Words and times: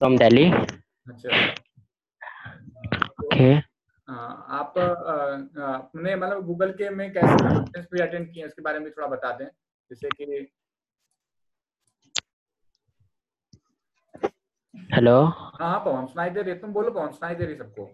from 0.00 0.16
Delhi. 0.16 0.46
अच्छा। 1.10 1.54
Okay. 3.22 3.54
आप 4.08 4.74
अपने 4.78 6.14
मतलब 6.16 6.44
गूगल 6.46 6.70
के 6.78 6.88
में 6.90 7.10
कैसे 7.12 7.36
कॉन्फ्रेंस 7.38 7.86
भी 7.92 8.00
अटेंड 8.02 8.32
किए 8.32 8.44
उसके 8.46 8.62
बारे 8.62 8.78
में 8.78 8.90
थोड़ा 8.90 9.06
बता 9.08 9.30
दें 9.38 9.44
जैसे 9.44 10.08
कि 10.10 10.46
हेलो 14.94 15.16
हाँ 15.24 15.52
हाँ 15.60 15.78
पवन 15.84 16.06
सुनाई 16.06 16.30
दे 16.30 16.42
रही 16.42 16.54
तुम 16.54 16.72
बोलो 16.72 16.90
पवन 16.90 17.12
सुनाई 17.12 17.34
दे 17.34 17.44
रही 17.44 17.56
सबको। 17.56 17.84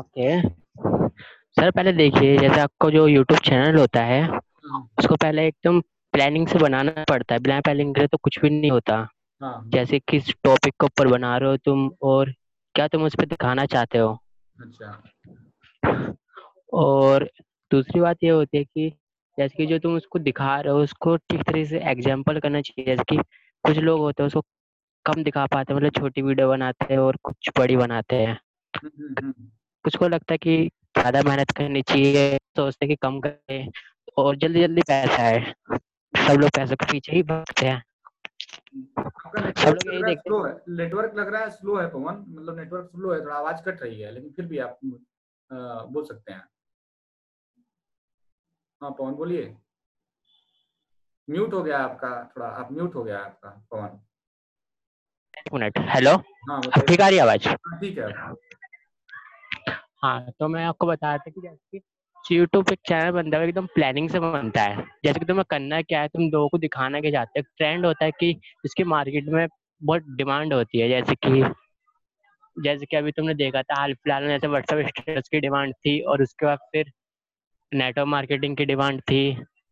ओके 0.00 0.40
सर 1.56 1.70
पहले 1.70 1.92
देखिए 1.92 2.36
जैसे 2.38 2.60
आपको 2.60 2.90
जो 2.90 3.06
यूट्यूब 3.08 3.40
चैनल 3.40 3.78
होता 3.78 4.02
है 4.04 4.22
हाँ। 4.24 4.88
उसको 4.98 5.16
पहले 5.16 5.46
एकदम 5.48 5.80
प्लानिंग 6.14 6.46
से 6.48 6.58
बनाना 6.58 7.04
पड़ता 7.10 7.34
है 7.34 7.40
बिना 7.40 7.60
प्लानिंग 7.60 7.94
करे 7.94 8.06
तो 8.06 8.18
कुछ 8.22 8.38
भी 8.40 8.50
नहीं 8.50 8.70
होता। 8.70 9.06
हाँ। 9.40 9.62
जैसे 9.66 9.98
किस 9.98 10.28
टॉपिक 10.44 10.72
के 10.72 10.84
ऊपर 10.84 11.08
बना 11.08 11.36
रहे 11.38 11.50
हो 11.50 11.56
तुम 11.56 11.90
और 12.02 12.32
क्या 12.74 12.88
तुम 12.88 13.02
उस 13.02 13.14
पर 13.14 13.26
दिखाना 13.26 13.66
चाहते 13.66 13.98
हो? 13.98 14.18
अच्छा। 14.56 15.02
और 16.72 17.30
दूसरी 17.70 18.00
बात 18.00 18.16
ये 18.22 18.30
होती 18.30 18.58
है 18.58 18.64
कि 18.64 18.88
जैसे 19.38 19.56
कि 19.56 19.66
जो 19.66 19.78
तुम 19.78 19.94
उसको 19.96 20.18
दिखा 20.18 20.60
रहे 20.60 20.72
हो 20.72 20.78
उसको 20.80 21.16
ठीक 21.16 21.42
तरीके 21.42 21.64
से 21.64 21.78
एग्ज़ाम्पल 21.80 22.40
करना 22.40 22.60
चाहिए। 22.60 22.86
जैसे 22.86 23.04
कि 23.08 23.22
कुछ 23.64 23.78
लोग 23.78 24.00
होते 24.00 24.22
हैं 24.22 24.26
उसको 24.26 24.42
कम 25.04 25.22
दिखा 25.22 25.46
पाते 25.46 25.72
हैं 25.72 25.80
मतलब 25.80 25.92
छोटी 25.92 26.22
वीडियो 26.22 26.48
बनाते 26.48 26.94
हैं 26.94 27.00
और 27.00 27.16
कुछ 27.22 27.50
बड़ी 27.58 27.76
बनाते 27.76 28.16
हैं। 28.16 28.38
हम्म, 28.74 28.90
हम्म, 28.98 29.14
हम्म। 29.26 29.48
कुछ 29.84 29.96
को 29.96 30.08
लगता 30.08 30.34
है 30.34 30.38
कि 30.38 30.56
ज़्यादा 30.98 31.22
मेहनत 31.22 31.50
करनी 31.50 31.82
चाहिए 31.82 32.36
सोचते 32.36 32.86
कि 32.86 32.96
कम 32.96 33.20
करें 33.20 33.68
और 34.16 34.36
जल्दी 34.36 34.60
जल्दी 34.60 34.82
पैसा 34.82 35.22
है 35.22 35.54
सब 36.14 36.40
लोग 36.40 36.50
पैसों 36.50 36.76
के 36.76 36.92
पीछे 36.92 37.12
ही 37.12 37.22
भागते 37.22 37.66
हैं। 37.66 37.82
सब 38.68 39.44
नेटवर्क 39.44 39.68
लोग 39.68 39.86
यही 39.86 39.96
लग 39.96 40.02
रहा 40.02 40.08
है 40.08 40.14
देखते 40.14 40.28
स्लो 40.30 40.42
है। 40.42 40.52
नेटवर्क 40.68 41.14
लग 41.14 41.28
रहा 41.28 41.42
है 41.42 41.50
स्लो 41.50 41.76
है 41.76 41.88
पवन। 41.90 42.24
मतलब 42.28 42.56
नेटवर्क 42.58 42.86
स्लो 42.86 43.12
है 43.12 43.20
थोड़ा 43.20 43.36
आवाज़ 43.36 43.62
कट 43.62 43.82
रही 43.82 44.00
है 44.00 44.10
लेकिन 44.12 44.32
फिर 44.32 44.46
भी 44.46 44.58
आप 44.58 44.78
बोल 44.82 46.04
सकते 46.04 46.32
हैं। 46.32 46.42
हाँ 48.82 48.90
पवन 48.90 49.12
बोलिए। 49.12 49.56
म्यूट 51.28 51.52
हो 51.54 51.62
गया 51.62 51.78
आपका 51.78 52.10
थोड़ा 52.36 52.46
आप 52.48 52.72
म्यूट 52.72 52.94
हो 52.94 53.04
गया 53.04 53.18
आपका 53.18 53.50
पवन। 53.70 53.98
एक 55.38 55.52
मिनट 55.54 55.78
हेलो 55.78 56.16
हाँ 56.50 56.60
ठीक 56.70 57.00
आ 57.00 57.08
रही 57.08 57.16
है 57.16 57.22
आवाज़? 57.22 57.48
हाँ, 57.48 57.78
ठीक 57.80 57.98
है। 57.98 58.12
हाँ 60.02 60.30
तो 60.30 60.48
मैं 60.48 60.64
आपको 60.64 60.86
बता 60.86 61.08
रहा 61.08 61.18
था 61.18 61.30
कि 61.30 61.40
जैसे 61.40 61.78
कि 61.78 61.78
यूट्यूब 62.32 62.72
एक 62.72 62.78
चैनल 62.88 63.10
बनता 63.10 63.38
है 63.38 63.48
एकदम 63.48 63.66
प्लानिंग 63.66 64.08
से 64.10 64.20
बनता 64.20 64.62
है। 64.62 64.84
जैसे 65.04 65.18
कि 65.20 65.26
तुम्हें 65.26 65.44
करना 65.50 65.80
क्या 65.82 66.00
है, 66.00 66.08
तुम 66.08 66.22
लोगों 66.22 66.48
को 66.48 66.58
दिखाना 66.58 67.00
क्या 67.00 67.10
चाहते 67.10 67.40
हो? 67.40 67.44
ट्रेंड 67.58 67.86
होता 67.86 68.04
है 68.04 68.10
कि 68.10 68.30
इसकी 68.64 68.84
मार्केट 68.84 69.28
में 69.28 69.46
बहुत 69.80 70.04
डिमांड 70.16 70.52
होती 70.52 70.78
है। 70.78 70.88
जैसे 70.88 71.14
कि 71.26 71.42
जैसे 72.56 72.86
कि 72.86 72.96
अभी 72.96 73.12
तुमने 73.12 73.34
देखा 73.34 73.62
था, 73.62 73.74
हाल 73.80 73.92
फ़िलहाल 73.94 74.22
में 74.22 74.28
जैसे 74.30 74.46
व्हाट्सएप 74.46 74.86
स्टेटस 74.88 75.28
की 75.28 75.40
डिमांड 75.40 75.74
थी 75.74 76.00
और 76.02 76.22
उसके 76.22 76.46
बाद 76.46 76.58
फिर 76.72 76.90
नेटवर्क 77.72 78.08
मार्केटिंग 78.08 78.56
की 78.56 78.64
डिमांड 78.64 79.00
थी 79.00 79.20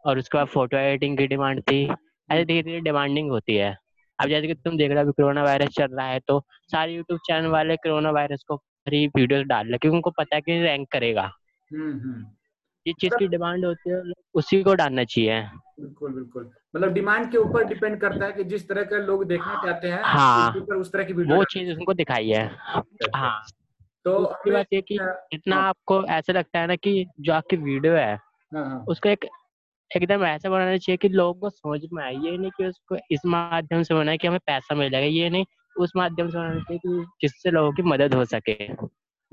और 0.04 0.18
उसके 0.18 0.38
बाद 0.38 0.46
फ़ोटो 0.48 0.76
एडिटिंग 0.76 1.16
की 1.18 1.26
डिमांड 1.26 1.60
थी। 1.62 1.82
ऐसे 1.84 2.44
धीरे 2.44 2.62
धीरे 2.62 2.80
डिमांडिंग 2.80 3.30
होती 3.30 3.56
है। 3.56 3.74
अब 4.18 4.28
जैसे 4.28 4.46
कि 4.46 4.54
तुम 4.54 4.76
देख 4.76 4.88
रहे 4.90 4.98
हो, 4.98 5.02
अभी 5.02 5.12
कोरोना 5.12 5.42
वायरस 5.44 5.68
चल 5.68 5.96
रहा 5.96 6.06
है 6.06 6.20
तो 6.20 6.40
सारे 6.72 6.92
यूट्यूब 6.94 7.20
चैनल 7.26 7.46
वाले 7.48 7.76
कोरोना 7.76 8.10
वायरस 8.10 8.44
को 8.48 8.56
फ्री 8.56 9.06
वीडियोस 9.06 9.44
डाल 9.46 9.66
रहे 9.68 9.78
क्योंकि 9.78 9.96
उनको 9.96 10.10
पता 10.10 10.36
है 10.36 10.40
कि 10.40 10.60
रैंक 10.62 10.88
करेगा। 10.92 11.30
जिस 11.72 12.94
चीज़ 13.00 13.14
की 13.18 13.26
डिमांड 13.28 13.64
होती 13.64 13.90
है 13.90 14.02
उसी 14.34 14.62
को 14.62 14.74
डालना 14.74 15.04
चाहिए। 15.04 15.40
बिल्कुल 15.80 16.12
बिल्कुल। 16.12 16.50
मतलब 16.76 16.92
डिमांड 16.92 17.30
के 17.30 17.38
ऊपर 17.38 17.64
डिपेंड 17.64 18.00
करता 18.00 18.26
है 18.26 18.32
कि 18.32 18.44
जिस 18.44 18.68
तरह 18.68 18.82
के 18.82 19.02
लोग 19.06 19.24
देखना 19.24 19.54
चाहते 19.64 19.88
हैं 19.88 20.02
हाँ। 20.02 20.48
उसके 20.48 20.60
ऊपर 20.60 20.76
उस 20.76 20.92
तरह 20.92 21.04
की 21.04 21.12
वीडियो 21.12 21.36
वो 21.36 21.44
चीज़ 21.44 21.70
उनको 21.72 21.94
दिखाई 21.94 22.28
है। 22.28 22.46
अच्छा। 22.48 23.18
हाँ। 23.18 23.42
तो 24.04 24.18
हमें 24.24 24.54
बात 24.54 24.66
ये 24.72 24.80
कि 24.80 24.98
जितना 25.32 25.56
हाँ। 25.56 25.68
आपको 25.68 26.04
ऐसा 26.04 26.32
लगता 26.32 26.58
है 26.58 26.66
ना 26.66 26.76
कि 26.76 27.06
जो 27.20 27.32
आपकी 27.32 27.56
वीडियो 27.56 27.92
है 27.94 28.14
हाँ 28.52 28.64
हाँ। 28.64 28.84
उसको 28.88 29.08
एक 29.08 29.24
एकदम 29.90 30.24
ऐसा 30.24 30.50
बनाना 30.50 30.76
चाहिए 30.76 30.96
कि 30.96 31.08
लोगों 31.08 31.40
को 31.40 31.50
समझ 31.50 31.80
में 31.92 32.02
आए। 32.04 32.14
ये 32.14 32.36
नहीं 32.38 32.50
कि 32.50 32.66
उसको 32.66 32.96
इस 33.10 33.20
माध्यम 33.26 33.82
से 33.82 33.94
बनाए 33.94 34.16
कि 34.16 34.28
हमें 34.28 34.40
पैसा 34.46 34.74
मिलेगा 34.74 34.98
ये 34.98 35.30
नहीं 35.30 35.44
उस 35.76 35.92
माध्यम 35.96 36.28
से 36.30 36.38
बनाना 36.38 36.60
चाहिए 36.60 36.78
कि 36.78 37.04
जिससे 37.22 37.50
लोगों 37.50 37.72
की 37.72 37.82
मदद 37.82 38.14
हो 38.14 38.24
सके। 38.24 38.68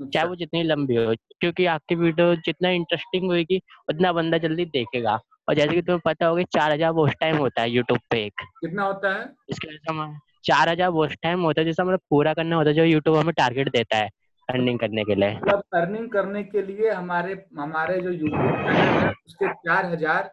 चाहे 0.00 0.06
अच्छा, 0.06 0.24
वो 0.24 0.36
जितनी 0.36 0.62
लंबी 0.62 0.96
हो 0.96 1.14
क्योंकि 1.40 1.66
आपकी 1.66 1.94
वीडियो 1.94 2.34
जितना 2.36 2.68
इंटरेस्टिंग 2.70 3.30
होगी 3.30 3.60
उतना 3.90 4.12
बंदा 4.12 4.38
जल्दी 4.38 4.64
देखेगा। 4.66 5.18
और 5.48 5.54
जैसे 5.54 5.74
कि 5.74 5.82
तुम्हें 5.82 6.00
पता 6.04 6.26
होगा 6.26 6.42
चार 6.52 6.72
हज़ार 6.72 6.90
वॉच 6.92 7.12
टाइम 7.20 7.36
होता 7.36 7.62
है 7.62 7.70
यूट्यूब 7.70 7.98
पे 8.10 8.24
एक। 8.24 8.42
कितना 8.60 8.82
होता 8.82 9.12
है? 9.14 9.24
इसके 9.50 9.68
वजह 9.68 9.76
से 9.76 9.92
हमारा 9.92 10.18
चार 10.44 10.68
हज़ार 10.68 10.88
वॉच 10.90 11.16
टाइम 11.22 11.42
होता 11.42 11.60
है 11.60 11.64
जिसे 11.66 11.82
हमें 11.82 11.96
पूरा 12.10 12.32
करना 12.34 12.56
होता 12.56 12.70
है 12.70 12.74
जो 12.76 12.84
यूट्यूब 12.84 13.16
हमें 13.16 13.32
टारगेट 13.34 13.68
देता 13.72 13.96
है 13.96 14.08
अर्निंग 14.48 14.78
करने 14.78 15.04
के 15.04 15.14
लिए। 15.14 15.34
मतलब 15.34 15.62
अर्निंग 15.74 16.08
करने 16.10 16.42
के 16.44 16.62
लिए 16.62 16.90
हमारे 16.90 17.44
हमारे 17.58 18.00
जो 18.00 18.10
यूट्यूब 18.10 18.40
चैनल 18.40 18.98
है 18.98 19.10
उसके 19.26 19.52
चार 19.68 19.86
हज़ार 19.86 20.32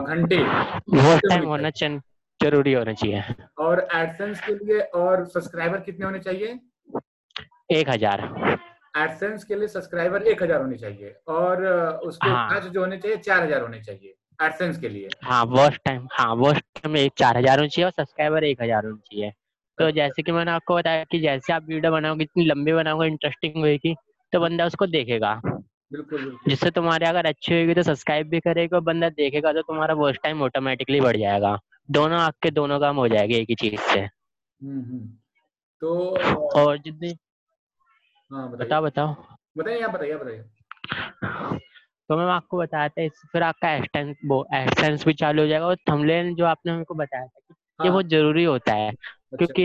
घंटे 0.00 0.36
वॉच 0.36 1.20
टाइम 1.28 1.44
होना 1.44 1.70
चाहिए। 1.70 1.98
ज़रूरी 2.40 2.72
होना 2.72 2.92
चाहिए। 2.92 3.22
और 3.58 3.86
एडसेंस 3.94 4.40
के 4.40 4.52
लिए 4.54 4.80
और 5.00 5.24
सब्सक्राइबर 5.26 5.80
कितने 5.80 6.06
होने 6.06 6.18
चाहिए? 6.20 6.58
एक 7.72 7.88
हज़ार। 7.88 8.28
एडसेंस 8.94 9.44
के 9.44 9.56
लिए 9.56 9.68
सब्सक्राइबर 9.68 10.22
एक 10.24 10.42
हज़ार 10.42 10.60
होने 10.60 10.76
चाहिए 10.76 11.14
और 11.28 11.66
उसके 12.04 12.28
हाँ। 12.28 12.48
वॉच 12.50 12.64
जो 12.64 12.80
होने 12.80 12.96
चाहिए 12.98 13.16
चार 13.18 13.42
हज़ार 13.42 13.62
होने 13.62 13.80
चाहिए 13.80 14.14
एडसेंस 14.38 14.78
के 14.78 14.88
लिए। 14.88 15.08
हाँ 15.24 15.44
वॉच 15.46 15.78
टाइम 15.84 16.06
हाँ 16.12 16.34
वॉच 16.34 16.56
टाइम 16.74 16.96
एक 16.96 17.12
चार 17.18 17.36
हज़ार 17.38 17.58
होनी 17.58 17.68
चाहिए 17.68 17.84
और 17.84 17.92
सब्सक्राइबर 17.92 18.44
एक 18.44 18.62
हज़ार 18.62 18.84
होनी 18.84 18.98
चाहिए। 19.06 19.32
तो 19.78 19.90
जैसे 19.90 20.22
कि 20.22 20.32
मैंने 20.32 20.50
आपको 20.50 20.74
बताया 20.76 21.04
कि 21.04 21.20
जैसे 21.20 21.52
आप 21.52 21.66
वीडियो 21.68 21.92
बनाओगे 21.92 22.24
इतनी 22.24 22.44
लंबी 22.44 22.72
बनाओगे 22.72 23.06
इंटरेस्टिंग 23.06 23.56
होगी 23.56 23.94
तो 24.32 24.40
बंदा 24.40 24.66
उसको 24.66 24.86
देखेगा। 24.86 25.34
बिल्कुल 25.44 26.38
जिससे 26.48 26.70
तुम्हारे 26.70 27.06
अगर 27.06 27.26
अच्छी 27.26 27.54
होगी 27.54 27.74
तो 27.74 27.82
सब्सक्राइब 27.82 28.28
भी 28.28 28.40
करेगा 28.40 28.76
और 28.76 28.82
बंदा 28.82 29.08
देखेगा 29.10 29.52
तो 29.52 29.62
तुम्हारा 29.62 29.94
वॉच 29.94 30.18
टाइम 30.22 30.42
ऑटोमेटिकली 30.42 31.00
बढ़ 31.00 31.16
जाएगा। 31.16 31.58
दोनों 31.88 32.18
आपके 32.20 32.50
दोनों 32.52 32.78
काम 32.80 32.96
हो 32.96 33.08
जाएँगे 33.08 33.38
एक 33.38 33.50
ही 33.50 33.54
चीज़ 33.54 33.80
से। 33.82 34.00
हम्म 34.00 34.80
हम्म। 34.80 35.06
तो 35.82 35.90
और 36.56 36.78
जितनी 36.78 37.12
हाँ 38.30 38.50
बताओ 38.50 38.82
बताओ। 38.82 39.14
बताइए 39.58 39.80
आप 39.80 39.90
बताइए 39.90 40.14
बताइए। 40.14 40.42
तो 42.10 42.16
मैम 42.16 42.28
आपको 42.28 42.58
बताया 42.58 42.88
था 42.88 43.02
इससे 43.02 43.28
फिर 43.32 43.42
आपका 43.42 43.70
एडसेंस 43.70 44.16
वो 44.26 44.44
एडसेंस 44.54 45.04
भी 45.06 45.12
चालू 45.14 45.42
हो 45.42 45.48
जाएगा 45.48 45.66
और 45.66 45.76
थंबनेल 45.90 46.34
जो 46.34 46.44
आपने 46.44 46.72
मेरे 46.72 46.84
को 46.84 46.94
बताया 46.94 47.26
था 47.26 47.40
कि 47.40 47.52
ये 47.52 47.56
हाँ, 47.80 47.90
बहुत 47.90 48.06
ज़रूरी 48.06 48.44
होता 48.44 48.72
है 48.74 48.90
अच्छा, 48.90 49.36
क्योंकि 49.36 49.62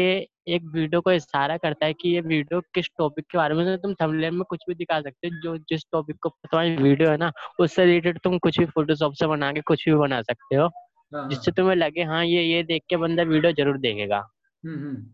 एक 0.47 0.63
वीडियो 0.73 1.01
को 1.01 1.11
इशारा 1.11 1.57
करता 1.57 1.85
है 1.85 1.93
कि 1.93 2.09
ये 2.09 2.21
वीडियो 2.21 2.61
किस 2.73 2.87
टॉपिक 2.97 3.25
के 3.31 3.37
बारे 3.37 3.55
में 3.55 3.65
है। 3.65 3.75
तुम 3.77 3.93
थंबनेल 3.93 4.31
में 4.31 4.43
कुछ 4.49 4.63
भी 4.69 4.75
दिखा 4.75 4.99
सकते 5.01 5.27
हो 5.27 5.39
जो 5.43 5.57
जिस 5.69 5.83
टॉपिक 5.91 6.17
को 6.21 6.29
तुम्हारी 6.29 6.75
वीडियो 6.75 7.09
है 7.09 7.17
ना 7.17 7.31
उससे 7.59 7.85
रिलेटेड 7.85 8.19
तुम 8.19 8.37
कुछ 8.37 8.59
भी 8.59 8.65
फोटोशॉप 8.65 9.13
से 9.13 9.27
बना 9.27 9.51
के 9.51 9.61
कुछ 9.61 9.85
भी 9.89 9.95
बना 9.95 10.21
सकते 10.21 10.55
हो 10.55 10.65
हाँ, 11.11 11.27
जिससे 11.29 11.51
हाँ, 11.51 11.53
तुम्हें 11.57 11.75
लगे 11.75 12.03
हाँ 12.03 12.23
ये 12.25 12.43
ये 12.43 12.63
देख 12.63 12.83
के 12.89 12.97
बंदा 12.97 13.23
वीडियो 13.23 13.51
ज़रूर 13.53 13.77
देखेगा। 13.77 14.17
हम्म 14.63 14.77
हम्म। 14.77 15.05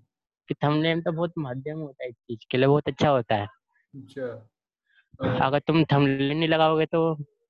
कि 0.48 0.54
थंबनेल 0.54 1.02
तो 1.02 1.12
बहुत 1.12 1.34
माध्यम 1.38 1.80
होता 1.80 2.04
है 2.04 2.10
इस 2.10 2.16
चीज़ 2.16 2.46
के 2.52 2.58
लिए 2.58 2.68
बहुत 2.68 2.88
अच्छा 2.88 3.10
होता 3.10 3.36
है। 3.36 3.48
अच्छा। 3.94 4.50
अगर 5.46 5.60
तुम 5.60 5.84
थंबनेल 5.84 6.30
नहीं 6.30 6.48
लगाओगे 6.48 6.86
तो 6.86 7.02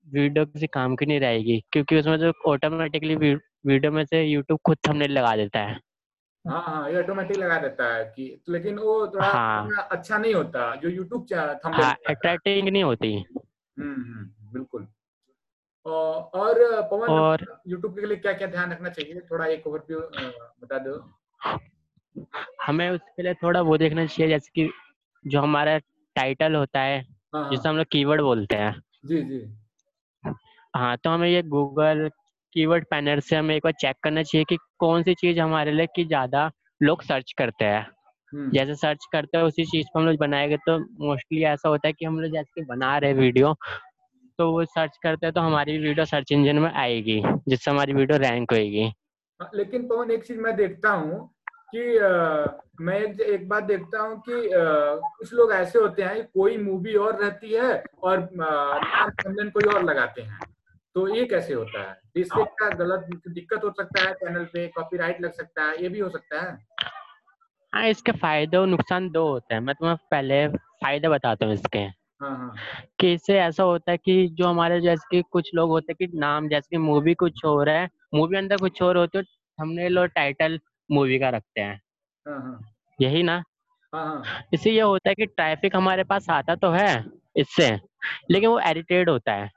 वीडियो 0.08 0.46
किसी 0.46 0.68
काम 0.68 0.96
की 0.96 1.06
नहीं 1.06 1.20
रहेगी 1.20 1.64
क्योंकि 1.72 2.00
उसमें 2.00 2.18
तो 2.20 2.52
ऑटोमेटिकली 2.52 3.16
वीडियो 3.16 3.92
में 3.92 4.06
से 4.06 4.24
यूट्यूब 4.24 4.60
खुद 4.66 4.78
थंबनेल 4.88 5.12
लगा 5.12 5.36
देता 5.36 5.60
है। 5.60 5.80
हाँ 6.46 6.62
हाँ 6.64 6.90
ये 6.92 6.98
ऑटोमेटिक 7.04 7.38
लगा 7.38 7.58
देता 7.58 7.94
है 7.96 8.04
कि 8.06 8.42
तो 8.46 8.52
लेकिन 8.54 8.78
वो 8.80 9.08
थोड़ा 9.08 9.28
हाँ। 9.28 9.88
अच्छा 9.92 10.18
नहीं 10.18 10.34
होता 10.34 10.76
जो 10.76 10.90
यूट्यूब 10.90 11.24
थंबनेल 11.24 11.74
हाँ 11.74 11.96
अट्रैक्टिंग 12.10 12.70
नहीं 12.70 12.84
होती। 12.84 13.14
हम्म 13.78 13.94
हम्म 13.94 14.54
बिल्कुल। 14.54 14.88
और 15.86 16.82
पवन 16.92 17.08
और 17.08 17.46
यूट्यूब 17.68 18.00
के 18.00 18.06
लिए 18.06 18.18
क्या 18.18 18.34
क्या 18.34 18.48
ध्यान 18.48 18.72
रखना 18.72 18.90
चाहिए? 18.90 19.20
थोड़ा 19.32 19.46
एक 19.46 19.68
ओवरव्यू 19.68 20.00
बता 20.62 20.78
दो। 20.78 20.98
हमें 22.68 22.90
उसके 22.90 23.24
लिए 23.24 23.34
थोड़ा 23.34 23.62
वो 23.62 23.78
देखना 23.78 24.06
चाहिए 24.06 24.30
जैसे 24.30 24.52
कि 24.56 24.70
जो 25.26 25.42
हमारा 25.42 25.78
टाइटल 26.16 26.56
होता 26.56 26.82
है 26.82 27.00
हाँ 27.36 27.44
हाँ। 27.44 27.50
जिसे 27.52 27.70
हम 27.70 27.78
लोग 27.78 27.86
कीवर्ड 27.92 28.22
बोलते 28.22 28.56
हैं। 28.56 28.74
जी 29.06 29.22
जी। 29.22 29.44
हाँ 30.76 30.98
तो 30.98 31.10
हमें 31.10 31.28
ये 31.30 31.42
गूगल 31.42 32.10
कीवर्ड 32.54 32.86
पैनल 32.90 33.20
से 33.20 33.36
हमें 33.36 33.56
एक 33.56 33.64
बार 33.64 33.74
चेक 33.74 33.96
करना 34.04 34.24
चाहिए 34.24 34.46
कि 34.46 34.58
कौन 34.80 35.04
सी 35.04 35.14
चीज़ 35.14 35.40
हमारे 35.40 35.72
लिए 35.72 35.86
कि 35.96 36.06
ज़्यादा 36.06 36.52
लोग 36.82 37.02
सर्च 37.02 37.32
करते 37.38 37.66
हैं। 37.66 37.82
हम्म। 38.34 38.52
जैसे 38.52 38.76
सर्च 38.76 39.06
करते 39.12 39.38
हैं 39.38 39.46
उसी 39.46 39.66
चीज़ 39.66 39.88
को 39.94 40.00
हम 40.00 40.06
लोग 40.06 40.18
बनाएँगे 40.18 40.58
तो 40.58 40.78
मोस्टली 41.06 41.44
ऐसा 41.44 41.70
होता 41.70 41.88
है 41.88 41.94
कि 41.94 42.06
हम 42.06 42.20
लोग 42.20 42.32
जैसे 42.32 42.64
बना 42.66 42.98
रहे 42.98 43.14
वीडियो 43.14 43.54
तो 44.40 44.52
वो 44.52 44.66
सर्च 44.66 44.98
करते 45.04 45.26
हैं 45.26 45.34
तो 45.34 45.42
हमारी 45.42 45.78
वीडियो 45.78 46.06
सर्च 46.06 46.32
इंजन 46.32 46.60
में 46.60 46.72
आएगी 46.72 47.22
जिससे 47.48 47.72
हमारी 47.72 47.94
वीडियो 47.94 48.18
रैंक 48.20 48.52
होएगी। 48.52 48.84
हाँ, 48.84 49.50
लेकिन 49.56 49.88
पवन 49.88 50.12
एक 50.12 50.24
चीज़ 50.24 50.40
मैं 50.40 50.56
देखता 50.56 50.90
हूँ 50.92 51.30
कि 51.74 51.98
अ, 51.98 52.60
मैं 52.82 53.00
एक, 53.00 53.48
बात 53.50 53.64
देखता 53.64 54.02
हूँ 54.02 54.18
कि 54.20 54.50
कुछ 55.18 55.34
लोग 55.34 55.52
ऐसे 55.52 55.80
होते 55.80 56.04
हैं 56.04 56.26
कोई 56.26 56.58
मूवी 56.58 56.96
और 56.96 57.22
रहती 57.24 57.54
है 57.54 57.84
और 58.04 58.18
अ, 58.18 59.10
कोई 59.28 59.74
और 59.74 59.84
लगाते 59.84 60.22
हैं। 60.22 60.40
तो 60.96 61.08
ये 61.08 61.26
कैसे 61.26 61.54
होता 61.54 61.82
है? 61.82 61.98
इससे 62.16 62.44
क्या 62.44 62.70
गलत 62.70 63.08
दिक्कत 63.28 63.64
हो 63.64 63.70
सकता 63.70 64.08
है 64.08 64.14
चैनल 64.14 64.46
पे? 64.46 64.68
कॉपीराइट 64.68 65.22
लग 65.22 65.32
सकता 65.32 65.64
है? 65.64 65.82
ये 65.84 65.90
भी 65.90 66.00
हो 66.00 66.10
सकता 66.10 66.42
है? 66.42 66.58
हाँ 67.74 67.88
इसके 67.88 68.12
फ़ायदे 68.12 68.58
और 68.58 68.68
नुकसान 68.68 69.10
दो 69.10 69.28
होते 69.28 69.54
हैं। 69.54 69.62
मैं 69.62 69.76
तुम्हें 69.76 69.98
पहले 70.12 70.48
फ़ायदे 70.48 71.10
बताता 71.10 71.46
हूँ 71.46 71.54
इसके। 71.54 71.80
हाँ 71.80 72.38
हाँ। 72.38 72.56
कि 73.00 73.14
इससे 73.14 73.40
ऐसा 73.40 73.64
होता 73.64 73.92
है 73.92 73.98
कि 73.98 74.28
जो 74.28 74.48
हमारे 74.48 74.82
जैसे 74.82 75.08
कि 75.12 75.24
कुछ 75.32 75.50
लोग 75.56 75.70
होते 75.70 75.94
हैं 75.94 76.08
कि 76.08 76.18
नाम 76.18 76.48
जैसे 76.50 76.68
कि 76.72 76.78
मूवी 76.78 77.14
कुछ 77.14 77.46
और 77.46 77.70
है 77.70 77.90
मूवी 78.14 78.38
अंदर 78.38 78.58
कुछ 78.58 78.82
और 78.82 78.98
होती 78.98 79.18
है 79.18 79.24
हमने 79.60 79.90
लो 79.90 80.06
टाइटल 80.06 80.60
मूवी 80.90 81.20
का 81.20 81.30
रखते 81.30 81.62
हैं। 81.62 81.80
हाँ 82.26 82.40
हाँ। 82.42 82.60
यही 83.00 83.24
ना? 83.24 83.44
हाँ 83.94 84.06
हाँ। 84.06 84.44
इससे 84.54 84.72
ये 84.72 84.82
होता 84.82 85.10
है 85.10 85.16
कि 85.16 85.26
ट्रैफ़िक 85.26 85.76
हमारे 85.76 86.04
पास 86.04 86.30
आता 86.30 86.56
तो 86.56 86.70
है 86.72 87.04
इससे 87.38 87.70
लेकिन 88.32 88.50
वो 88.50 88.60
एडिटेड 88.60 89.10
होता 89.10 89.34
है। 89.34 89.50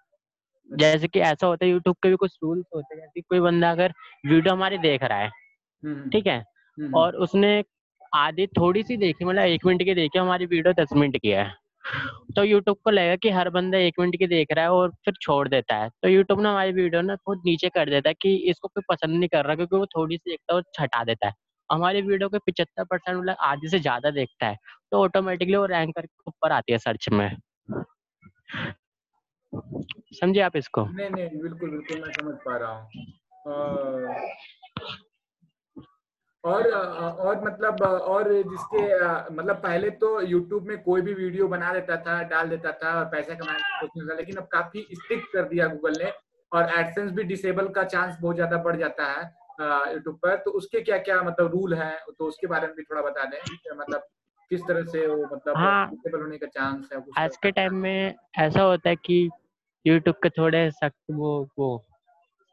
जैसे 0.71 1.09
कि 1.09 1.21
ऐसा 1.21 1.47
होता 1.47 1.65
है 1.65 1.71
यूट्यूब 1.71 1.97
के 2.03 2.09
भी 2.09 2.17
कुछ 2.17 2.37
रूल्स 2.43 2.65
होते 2.75 2.95
हैं 2.95 3.01
जैसे 3.03 3.21
कोई 3.21 3.41
बंदा 3.41 3.71
अगर 3.71 3.93
वीडियो 4.27 4.55
हमारी 4.55 4.79
देख 4.79 5.03
रहा 5.03 5.19
है 5.19 5.29
हम्म, 5.83 6.09
ठीक 6.11 6.27
है? 6.27 6.39
हम्म, 6.39 6.95
और 6.95 7.17
उसने 7.17 7.63
आधी 8.15 8.47
थोड़ी 8.47 8.83
सी 8.83 8.97
देखी 8.97 9.25
मतलब 9.25 9.43
एक 9.43 9.67
मिनट 9.67 9.83
की 9.83 9.95
देखी 9.95 10.19
हमारी 10.19 10.47
वीडियो 10.47 10.73
दस 10.83 10.93
मिनट 10.93 11.17
की 11.17 11.29
है। 11.29 11.45
तो 12.37 12.43
यूट्यूब 12.45 12.77
को 12.85 12.91
लगेगा 12.91 13.17
कि 13.17 13.31
हर 13.31 13.51
बंदा 13.51 13.79
एक 13.79 14.01
मिनट 14.01 14.17
की 14.19 14.27
देख 14.27 14.49
रहा 14.53 14.65
है 14.65 14.71
और 14.73 14.91
फिर 15.05 15.15
छोड़ 15.23 15.49
देता 15.49 15.77
है। 15.77 15.89
तो 16.03 16.09
यूट्यूब 16.09 16.41
ना 16.41 16.51
हमारी 16.51 16.73
वीडियो 16.73 17.03
ना 17.03 17.17
खुद 17.17 17.43
नीचे 17.47 17.69
कर 17.69 17.91
देता 17.91 18.09
है 18.11 18.15
कि 18.23 18.35
इसको 18.51 18.69
कोई 18.69 18.83
पसंद 18.91 19.19
नहीं 19.19 19.29
कर 19.29 19.45
रहा 19.45 19.55
क्योंकि 19.57 19.77
वो 19.77 19.87
थोड़ी 19.87 20.17
सी 20.17 20.31
देखता 20.31 20.55
है 20.55 20.57
और 20.57 20.65
छटा 20.75 21.03
देता 21.05 21.27
है। 21.27 21.33
हमारी 21.71 22.03
वीडियो 22.03 22.29
को 22.29 22.39
पिछहत्तर 22.39 22.85
परसेंट 22.85 23.17
मतलब 23.19 23.37
आधे 23.43 23.69
से 23.69 23.79
ज़्यादा 23.79 24.11
देखता 24.11 24.47
है 24.47 24.57
तो 24.93 25.03
ऑटोमेटिकली 25.03 25.57
वो 25.57 25.65
रैंक 25.67 25.95
करके 25.97 26.23
ऊपर 26.29 26.53
आती 26.53 26.73
है 26.73 26.79
सर्च 26.79 27.09
में। 27.13 27.31
समझे 30.15 30.41
आप 30.41 30.57
इसको? 30.57 30.85
नहीं 30.87 31.11
नहीं, 31.11 31.29
बिल्कुल 31.43 31.71
बिल्कुल 31.71 32.01
मैं 32.01 32.13
समझ 32.13 32.35
पा 32.47 32.57
रहा 32.57 32.73
हूँ। 32.73 32.89
और 36.45 36.71
और 36.71 37.45
मतलब 37.45 37.83
और 37.83 38.33
जिसके 38.33 38.83
मतलब 39.35 39.57
पहले 39.57 39.91
तो 39.91 40.23
YouTube 40.23 40.63
में 40.63 40.83
कोई 40.83 41.01
भी 41.01 41.15
वीडियो 41.15 41.49
बना 41.49 41.73
देता 41.73 41.97
था 41.97 42.23
डाल 42.23 42.49
देता 42.49 42.73
था 42.73 42.99
और 42.99 43.05
पैसा 43.05 43.35
कमाने 43.35 43.59
की 43.59 43.87
कोशिश 43.87 44.17
लेकिन 44.19 44.37
अब 44.37 44.49
काफ़ी 44.53 44.87
स्ट्रिक्ट 44.93 45.33
कर 45.33 45.43
दिया 45.43 45.67
गूगल 45.67 45.99
ने 46.05 46.13
और 46.53 46.71
एडसेंस 46.79 47.11
भी 47.13 47.23
डिसेबल 47.23 47.69
का 47.69 47.85
चांस 47.85 48.17
बहुत 48.21 48.37
ज़्यादा 48.37 48.57
बढ़ 48.57 48.77
जाता 48.77 49.07
है 49.07 49.25
यूट्यूब 49.93 50.17
पर। 50.17 50.37
तो 50.37 50.51
उसके 50.51 50.81
क्या 50.81 50.99
क्या 50.99 51.21
मतलब 51.23 51.51
रूल 51.51 51.75
है 51.75 51.91
तो 52.19 52.25
उसके 52.25 52.47
बारे 52.47 52.67
में 52.67 52.77
भी 52.77 52.83
थोड़ा 52.83 53.03
बता 53.03 53.25
दें 53.25 53.39
मतलब 53.77 54.07
किस 54.51 54.61
तरह 54.61 54.85
से 54.85 55.07
वो 55.07 55.25
मतलब 55.35 55.57
हाँ, 55.57 55.91
डिसेबल 55.91 56.21
होने 56.21 56.39
का 56.39 56.47
चांस 56.47 56.89
है 56.93 57.03
आज 57.19 57.37
के 57.37 57.51
टाइम 57.51 57.75
में 57.75 58.15
ऐसा 58.39 58.63
होता 58.63 58.91
है 58.91 58.97
कि 58.97 59.31
यूट्यूब 59.87 60.17
के 60.23 60.31
थोड़े 60.31 60.71
सख्त 60.71 60.97
वो 61.11 61.49
वो 61.59 61.85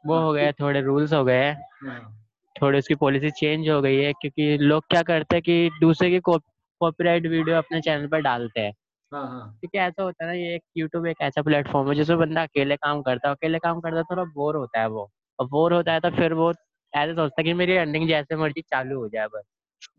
वो 0.04 0.14
हाँ, 0.14 0.24
हो 0.24 0.32
गए 0.32 0.52
थोड़े 0.52 0.80
रूल्स 0.80 1.12
हो 1.12 1.24
गए। 1.24 1.50
हाँ। 1.52 2.25
थोड़ी 2.56 2.78
उसकी 2.78 2.94
पॉलिसी 2.94 3.30
चेंज 3.30 3.68
हो 3.68 3.80
गई 3.82 3.96
है 3.96 4.12
क्योंकि 4.12 4.56
लोग 4.58 4.84
क्या 4.90 5.02
करते 5.02 5.36
हैं 5.36 5.42
कि 5.42 5.70
दूसरे 5.80 6.10
की 6.10 6.20
कॉपीराइट 6.20 7.26
वीडियो 7.26 7.56
अपने 7.56 7.80
चैनल 7.80 8.06
पर 8.06 8.20
डालते 8.20 8.60
हैं। 8.60 8.72
हाँ, 9.12 9.26
हाँ। 9.28 9.56
क्योंकि 9.60 9.78
ऐसा 9.78 10.02
होता 10.02 10.24
है 10.24 10.30
ना 10.30 10.36
ये 10.36 10.54
एक 10.54 10.62
यूट्यूब 10.76 11.06
एक 11.06 11.16
ऐसा 11.22 11.42
प्लेटफॉर्म 11.42 11.88
है 11.88 11.94
जिसमें 11.94 12.18
बंदा 12.18 12.42
अकेले 12.42 12.76
काम 12.76 13.02
करता 13.02 13.28
है 13.28 13.34
अकेले 13.34 13.58
काम 13.58 13.80
करता 13.80 13.96
है 13.98 14.02
थोड़ा 14.02 14.24
बोर 14.24 14.56
होता 14.56 14.80
है 14.80 14.88
वो। 14.88 15.10
और 15.38 15.46
बोर 15.48 15.72
होता 15.74 15.92
है 15.92 16.00
तो 16.00 16.10
फिर 16.10 16.32
वो 16.32 16.50
ऐसे 16.92 17.14
सोचता 17.14 17.40
है 17.40 17.44
कि 17.44 17.54
मेरी 17.54 17.76
अर्निंग 17.76 18.08
जैसे 18.08 18.36
मर्ज़ी 18.36 18.60
चालू 18.62 18.98
हो 19.00 19.08
जाए 19.08 19.26
बस। 19.26 19.42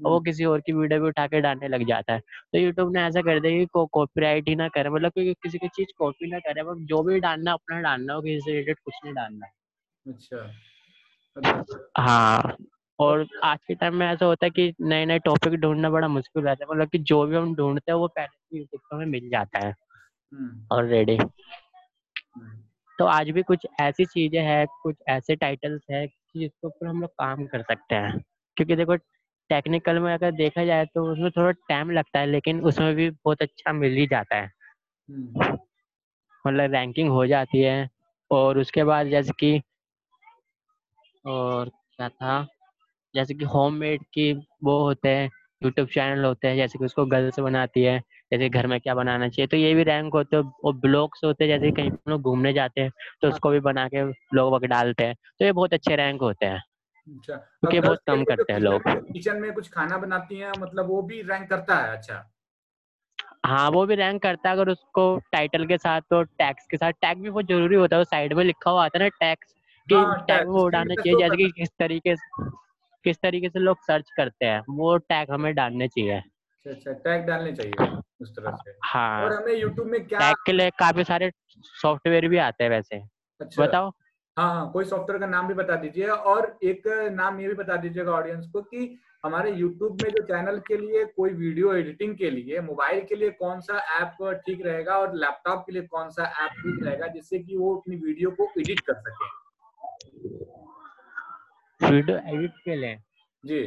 और 0.06 0.12
वो 0.12 0.18
हम्म। 0.18 0.26
किसी 0.26 0.46
और 0.46 0.62
की 0.62 0.74
वीडियो 0.74 1.02
भी 1.02 1.08
उठा 1.08 1.28
के 1.28 1.42
डालने 1.42 1.68
लग 1.68 1.88
जाता 1.88 2.14
है। 2.14 2.20
तो 2.20 2.58
यूट्यूब 2.60 2.94
ने 2.98 3.02
ऐसा 3.04 3.22
कर 3.22 3.40
दिया 3.40 3.60
कि 3.60 3.66
को 3.66 3.86
कॉपीराइट 3.86 4.50
ही 4.50 4.56
ना 4.56 4.68
करे 4.68 4.90
मतलब 4.90 5.12
कि 5.12 5.34
किसी 5.34 5.58
की 5.58 5.68
चीज़ 5.68 5.88
कॉपी 5.98 6.32
ना 6.32 6.40
करे 6.40 6.64
मतलब 6.64 6.86
जो 6.86 7.04
भी 7.04 7.20
डालना 7.20 7.54
अपना 7.54 7.82
डालना 7.82 8.14
हो 8.14 8.22
किसी 8.22 8.40
से 8.40 8.52
रिलेटेड 8.52 8.80
कुछ 8.86 8.94
नहीं 9.06 9.14
डालना। 9.14 9.48
अच्छा। 10.06 10.52
हाँ 11.98 12.56
और 13.00 13.28
आज 13.44 13.60
के 13.68 13.76
टाइम 13.76 13.96
में 13.96 14.08
ऐसा 14.08 14.26
होता 14.26 14.46
है 14.46 14.50
कि 14.50 14.74
नए 14.82 15.06
नए 15.06 15.20
टॉपिक 15.20 15.54
ढूंढना 15.54 15.90
बड़ा 15.90 16.08
मुश्किल 16.08 16.44
रहता 16.44 16.66
है 16.66 16.76
मतलब 16.76 16.90
कि 16.90 16.98
जो 16.98 17.26
भी 17.26 17.36
हम 17.36 17.56
ढूंढते 17.56 17.92
हैं 17.92 18.00
वो 18.00 18.08
पहले 18.08 18.38
से 18.38 18.58
यूट्यूब 18.58 18.82
पर 18.82 18.96
हमें 18.96 19.06
मिल 19.06 19.30
जाता 19.30 19.60
है। 19.60 19.74
ऑलरेडी 20.72 21.16
हम्म। 21.18 22.62
तो 23.00 23.06
आज 23.06 23.30
भी 23.30 23.42
कुछ 23.42 23.68
ऐसी 23.82 24.06
चीज़ें 24.06 24.42
हैं 24.42 24.68
कुछ 24.84 24.96
ऐसे 25.10 25.36
टाइटल्स 25.36 25.82
है 25.92 26.08
जिसके 26.08 26.68
ऊपर 26.68 26.88
हम 26.88 27.02
लोग 27.02 27.10
काम 27.10 27.46
कर 27.46 27.62
सकते 27.62 27.96
हैं। 27.96 28.22
क्योंकि 28.58 28.76
देखो 28.76 28.96
टेक्निकल 29.50 30.00
में 30.00 30.14
अगर 30.14 30.32
देखा 30.32 30.66
जाए 30.66 30.86
तो 30.86 31.12
उसमें 31.12 31.32
थोड़ा 31.32 31.52
टाइम 31.52 31.92
लगता 31.92 32.20
है 32.20 32.26
लेकिन 32.26 32.62
उसमें 32.62 32.96
भी 32.96 33.10
बहुत 33.10 33.42
अच्छा 33.42 33.74
मिल 33.74 33.94
ही 33.94 34.08
जाता 34.08 34.36
है। 34.36 34.52
हम्म। 35.10 35.58
मतलब 36.48 36.72
रैंकिंग 36.72 37.10
हो 37.10 37.28
जाती 37.28 37.62
है 37.62 37.90
और 38.32 38.58
उसके 38.58 38.84
बाद 38.84 39.08
जैसे 39.08 39.32
कि 39.40 39.62
और 41.28 41.70
क्या 41.70 42.10
था? 42.10 42.46
जैसे 43.14 43.34
कि 43.34 43.46
होममेड 43.46 44.02
की 44.14 44.32
वो 44.64 44.80
होते 44.80 45.10
हैं 45.10 45.30
यूट्यूब 45.62 45.88
चैनल 45.88 46.26
होते 46.26 46.48
हैं 46.48 46.56
जैसे 46.56 46.80
कि 46.80 46.86
उसको 46.86 47.06
गर्ल्स 47.06 47.40
बनाती 47.40 47.84
है 47.84 48.00
जैसे 48.32 48.50
घर 48.50 48.68
में 48.68 48.80
क्या 48.82 48.96
बनाना 48.96 49.28
चाहिए 49.30 49.48
तो 49.48 49.58
ये 49.58 49.74
भी 49.74 49.84
रैंक 49.84 50.14
होते 50.14 50.38
हैं। 50.38 50.52
और 50.66 50.74
ब्लॉग्स 50.76 51.24
होते 51.24 51.46
हैं 51.46 51.60
जैसे 51.60 51.72
कहीं 51.72 51.92
लोग 52.10 52.22
घूमने 52.22 52.54
जाते 52.54 52.82
हैं 52.82 52.92
तो 53.22 53.28
उसको 53.28 53.50
भी 53.50 53.60
बना 53.62 53.88
के 53.88 54.04
लोग 54.36 54.54
वगैरह 54.54 54.70
डालते 54.70 55.04
हैं 55.04 55.16
तो 55.40 55.46
ये 55.46 55.52
बहुत 55.52 55.74
अच्छे 55.74 55.96
रैंक 55.96 56.22
होते 56.22 56.46
हैं। 56.46 56.62
अच्छा 57.08 57.36
क्योंकि 57.36 57.80
बहुत 57.80 58.00
कम 58.08 58.24
करते 58.24 58.54
हैं 58.54 58.60
लोग। 58.60 58.90
किचन 59.14 59.38
में 59.38 59.52
कुछ 59.54 59.70
खाना 59.70 59.98
बनाती 59.98 60.38
हैं 60.38 60.52
मतलब 60.60 60.88
वो 60.88 61.02
भी 61.02 61.22
रैंक 61.22 61.50
करता 61.50 61.76
है 61.76 61.96
अच्छा। 61.98 62.24
हाँ 63.46 63.70
वो 63.72 63.86
भी 63.86 63.96
रैंक 63.96 64.22
करता 64.22 64.50
है 64.50 64.56
अगर 64.56 64.70
उसको 64.70 65.04
टाइटल 65.32 65.66
के 65.66 65.78
साथ 65.78 66.02
तो 66.02 66.22
टैक्स 66.24 66.68
के 66.68 66.78
साथ 66.78 66.92
टैग 66.92 67.18
भी 67.18 67.30
बहुत 67.30 67.48
ज़रूरी 67.48 67.76
होता 67.76 67.96
है 67.96 68.00
वो 68.00 68.06
साइड 68.06 68.34
में 68.34 68.44
लिखा 68.44 68.72
हुआ 68.72 68.86
आता 68.86 68.98
है 69.00 69.04
ना 69.06 69.10
टैक्स 69.20 69.56
हाँ, 69.96 70.26
टैग 70.28 70.48
वो 70.48 70.64
उड़ाना 70.64 70.96
चाहिए 70.96 71.20
जैसे 71.20 71.38
कि 71.38 71.52
किस 71.52 71.70
तरीके 71.80 72.16
से 72.16 72.46
किस 73.06 73.18
तरीके 73.18 73.50
से 73.50 73.60
लोग 73.60 73.78
सर्च 73.82 74.10
करते 74.18 74.46
हैं 74.46 74.64
वो 74.70 74.98
टैग 74.98 75.32
हमें 75.32 75.54
डालने 75.56 75.88
चाहिए। 75.88 76.18
अच्छा 76.18 76.72
अच्छा 76.72 76.92
टैग 76.92 77.26
डालने 77.26 77.52
चाहिए 77.54 77.98
उस 78.22 78.36
तरह 78.36 78.56
से। 78.56 78.72
हाँ। 78.84 79.24
और 79.24 79.34
हमें 79.34 79.54
यूट्यूब 79.54 79.88
में 79.88 80.08
क्या 80.08 80.20
टैग 80.20 80.36
के 80.46 80.52
लिए 80.52 80.70
काफ़ी 80.70 81.04
सारे 81.04 81.32
सॉफ्टवेयर 81.82 82.28
भी 82.28 82.38
आते 82.38 82.64
हैं 82.64 82.72
वैसे। 82.72 83.02
अच्छा। 83.42 83.66
बताओ। 83.66 83.92
हाँ 84.38 84.54
हाँ 84.54 84.72
कोई 84.72 84.86
सॉफ्टवेयर 84.86 85.20
का 85.20 85.28
नाम 85.28 85.48
भी 85.48 85.54
बता 85.54 85.76
दीजिए 85.76 86.08
और 86.08 86.58
एक 86.64 86.88
नाम 87.12 87.40
ये 87.40 87.48
भी 87.48 87.54
बता 87.54 87.76
दीजिएगा 87.76 88.12
ऑडियंस 88.12 88.50
को 88.54 88.62
कि 88.62 89.00
हमारे 89.26 89.52
YouTube 89.52 90.04
में 90.04 90.10
जो 90.10 90.24
चैनल 90.24 90.60
के 90.60 90.78
लिए 90.78 91.06
कोई 91.06 91.30
वीडियो 91.30 91.74
एडिटिंग 91.74 92.16
के 92.18 92.30
लिए 92.30 92.60
मोबाइल 92.60 93.06
के 93.06 93.16
लिए 93.16 93.30
कौन 93.30 93.60
सा 93.62 93.78
ऐप 94.02 94.42
ठीक 94.46 94.66
रहेगा 94.66 94.98
और 94.98 95.16
लैपटॉप 95.16 95.64
के 95.66 95.72
लिए 95.72 95.82
कौन 95.82 96.10
सा 96.10 96.24
ऐप 96.24 96.52
ठीक 96.52 96.84
रहेगा 96.84 97.08
जिससे 97.08 97.40
कि 97.40 97.58
वो 97.58 97.76
अपनी 97.76 97.96
वीडियो 97.96 98.32
को 98.32 98.50
एडिट 98.60 98.80
कर 98.80 98.94
सके। 98.94 99.37
वीडियो 101.82 102.18
एडिट 102.18 102.52
के 102.66 102.76
लिए? 102.76 102.96
जी। 103.44 103.60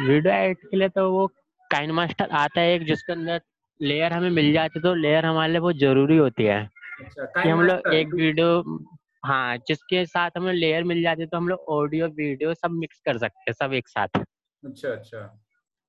वीडियो 0.00 0.32
एडिट 0.34 0.58
के 0.70 0.76
लिए 0.76 0.88
तो 0.88 1.10
वो 1.12 1.26
काइन 1.70 1.90
मास्टर 1.92 2.30
आता 2.36 2.60
है 2.60 2.74
एक 2.74 2.84
जिसके 2.86 3.12
अंदर 3.12 3.40
लेयर 3.80 4.12
हमें 4.12 4.30
मिल 4.30 4.52
जाती 4.52 4.78
है 4.78 4.82
तो 4.82 4.94
लेयर 4.94 5.26
हमारे 5.26 5.52
लिए 5.52 5.60
बहुत 5.60 5.76
ज़रूरी 5.78 6.16
होती 6.16 6.44
है। 6.44 6.62
अच्छा, 7.00 7.24
कि 7.42 7.48
हम 7.48 7.60
लोग 7.62 7.92
एक 7.94 8.14
वीडियो 8.14 8.78
हाँ 9.24 9.56
जिसके 9.68 10.04
साथ 10.06 10.30
हमें 10.36 10.52
लेयर 10.52 10.84
मिल 10.84 11.02
जाती 11.02 11.22
है 11.22 11.26
तो 11.28 11.36
हम 11.36 11.48
लोग 11.48 11.64
ऑडियो 11.68 12.06
वीडियो 12.16 12.54
सब 12.54 12.70
मिक्स 12.70 13.00
कर 13.06 13.18
सकते 13.18 13.50
हैं 13.50 13.52
सब 13.54 13.72
एक 13.74 13.88
साथ। 13.88 14.18
अच्छा 14.18 14.88
अच्छा। 14.88 15.18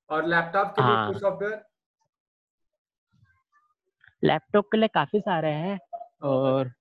और 0.10 0.28
लैपटॉप 0.28 0.74
के 0.76 0.82
हाँ. 0.82 1.12
लिए 1.12 1.20
सॉफ्टवेयर 1.20 1.62
लैपटॉप 4.24 4.66
के 4.72 4.78
लिए 4.78 4.88
काफ़ी 4.94 5.20
सारे 5.20 5.52
हैं 5.56 5.80
और 6.30 6.72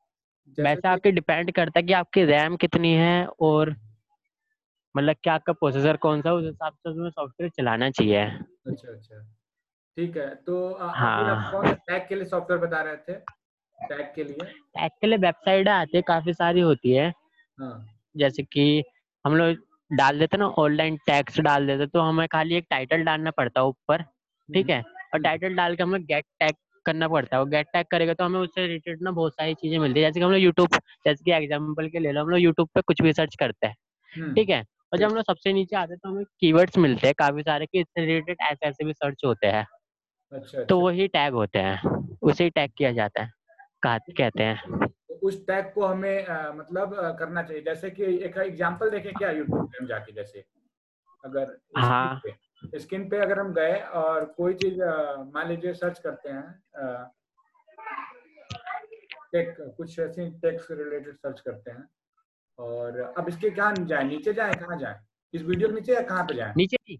वैसे 0.58 0.88
आपके 0.88 1.10
डिपेंड 1.12 1.52
करता 1.52 1.78
है 1.80 1.86
कि 1.86 1.92
आपकी 1.92 2.24
रैम 2.24 2.56
कितनी 2.56 2.92
है 2.94 3.26
और 3.40 3.74
मतलब 4.94 5.16
क्या 5.22 5.34
आपका 5.34 5.52
प्रोसेसर 5.52 5.96
कौन 5.96 6.20
सा 6.22 6.32
उस 6.32 6.44
हिसाब 6.44 6.72
से 6.72 6.90
उसमें 6.90 7.10
सॉफ्टवेयर 7.10 7.50
चलाना 7.50 7.90
चाहिए। 7.90 8.24
अच्छा 8.24 8.92
अच्छा। 8.92 9.20
ठीक 9.96 10.16
है 10.16 10.34
तो 10.34 10.78
हाँ। 10.80 11.74
टैग 11.74 12.08
के 12.08 12.14
लिए 12.14 12.24
सॉफ्टवेयर 12.24 12.66
बता 12.66 12.80
रहे 12.82 12.96
थे? 12.96 13.14
टैग 13.78 14.06
के 14.14 14.24
लिए? 14.24 14.44
टैग 14.44 14.90
के 15.00 15.06
लिए 15.06 15.18
वेबसाइट 15.18 15.68
आती 15.68 15.96
है 15.96 16.02
काफ़ी 16.02 16.32
सारी 16.32 16.60
होती 16.60 16.92
है। 16.92 17.08
हाँ. 17.58 17.86
जैसे 18.16 18.42
कि 18.42 18.82
हम 19.24 19.34
लोग 19.36 19.56
डाल 19.90 20.18
देते 20.18 20.36
ना 20.36 20.46
ऑनलाइन 20.58 20.96
टैक्स 20.96 21.40
डाल 21.40 21.66
देते 21.66 21.86
तो 21.86 22.00
हमें 22.00 22.26
खाली 22.28 22.54
एक 22.54 22.66
टाइटल 22.70 23.04
डालना 23.04 23.30
पड़ता 23.30 23.60
है 23.60 23.66
ऊपर 23.66 24.02
ठीक 24.48 24.70
है? 24.70 24.82
और 25.14 25.20
टाइटल 25.22 25.54
डाल 25.54 25.76
के 25.76 25.82
हमें 25.82 26.04
गेट 26.04 26.24
टैग 26.40 26.54
करना 26.86 27.08
पड़ता 27.08 27.36
है। 27.36 27.42
और 27.42 27.48
गेट 27.48 27.66
टैग 27.72 27.86
करेगा 27.90 28.14
तो 28.14 28.24
हमें 28.24 28.40
उससे 28.40 28.66
रिलेटेड 28.66 29.02
ना 29.02 29.10
बहुत 29.10 29.32
सारी 29.32 29.54
चीज़ें 29.54 29.78
मिलती 29.78 30.00
है। 30.00 30.06
जैसे 30.06 30.20
कि 30.20 30.24
हम 30.24 30.32
लोग 30.32 30.40
यूट्यूब 30.40 30.68
जैसे 31.06 31.24
कि 31.24 31.32
एग्ज़ाम्पल 31.32 31.88
के 31.88 31.98
ले 31.98 32.12
लो 32.12 32.20
हम 32.20 32.28
लोग 32.28 32.40
यूट्यूब 32.40 32.68
पे 32.74 32.80
कुछ 32.80 33.02
भी 33.02 33.12
सर्च 33.12 33.36
करते 33.40 33.66
हैं। 33.66 33.74
हम्म। 34.12 34.34
ठीक 34.34 34.48
है? 34.48 34.62
और 34.92 34.98
जब 34.98 35.06
हम 35.06 35.14
लोग 35.14 35.24
सबसे 35.24 35.52
नीचे 35.52 35.76
आते 35.76 35.92
हैं 35.92 35.98
तो 36.02 36.08
हमें 36.08 36.24
कीवर्ड्स 36.40 36.78
मिलते 36.78 37.06
हैं 37.06 37.14
काफ़ी 37.18 37.42
सारे 37.42 37.66
कि 37.66 37.80
इससे 37.80 38.04
रिलेटेड 38.06 38.36
ऐसे 38.42 38.66
ऐसे 38.66 38.84
भी 38.84 38.92
सर्च 38.92 39.22
होते 39.26 39.46
हैं। 39.46 39.64
अच्छा, 40.32 40.58
तो 40.58 40.62
अच्छा। 40.62 40.76
वही 40.76 41.08
टैग 41.08 41.32
होते 41.32 41.58
हैं। 41.58 42.16
उसे 42.22 42.48
टैग 42.50 42.70
किया 42.78 42.92
जाता 42.92 43.22
है। 43.22 43.30
कहते 43.84 44.42
हैं। 44.42 44.86
तो 44.88 45.14
उस 45.22 45.46
टैग 45.46 45.72
को 45.74 45.84
हमें 45.86 46.26
आ, 46.26 46.52
मतलब 46.52 46.94
आ, 46.94 47.10
करना 47.12 47.42
चाहिए। 47.42 47.62
जैसे 47.62 47.90
कि 47.90 48.04
एक 48.04 48.36
एग्जांपल 48.38 48.90
देखें 48.90 49.12
क्या 49.12 49.30
यूट्यूब 49.30 49.66
पे 49.66 49.78
हम 49.82 49.86
जाके 49.86 50.12
जैसे? 50.12 50.44
अगर 51.24 51.56
हाँ। 51.76 52.20
स्क्रीन 52.62 53.08
पे 53.08 53.18
अगर 53.20 53.38
हम 53.38 53.52
गए 53.54 53.78
और 54.00 54.24
कोई 54.36 54.54
चीज़ 54.54 54.80
मान 55.34 55.48
लीजिए 55.48 55.72
सर्च 55.74 55.98
करते 56.06 56.28
हैं 56.28 57.08
टेक 59.32 59.54
कुछ 59.76 59.98
ऐसी 59.98 60.28
टेक 60.40 60.60
से 60.60 60.74
रिलेटेड 60.74 61.16
सर्च 61.16 61.40
करते 61.40 61.70
हैं 61.70 61.84
और 62.58 63.00
अब 63.18 63.28
इसके 63.28 63.50
क्या 63.50 63.70
जाए? 63.72 64.04
नीचे 64.04 64.32
जाए 64.32 64.52
कहाँ 64.54 64.78
जाए? 64.78 65.00
इस 65.34 65.42
वीडियो 65.42 65.68
के 65.68 65.74
नीचे 65.74 65.94
या 65.94 66.00
कहाँ 66.02 66.24
पे 66.24 66.34
जाए? 66.34 66.52
नीचे 66.56 66.96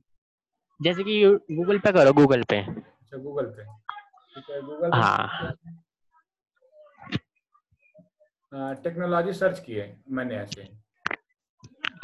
जैसे 0.81 1.05
कि 1.05 1.25
गूगल 1.51 1.79
पे 1.79 1.93
करो 1.93 2.13
गूगल 2.13 2.43
पे। 2.43 2.59
अच्छा 2.61 3.17
गूगल 3.17 3.47
पे। 3.57 3.65
ठीक 3.65 4.51
है 4.51 4.61
गूगल 4.63 4.91
हाँ। 4.95 5.55
टेक्नोलॉजी 8.83 9.33
सर्च 9.33 9.59
किए 9.61 9.95
मैंने 10.11 10.37
ऐसे। 10.37 10.69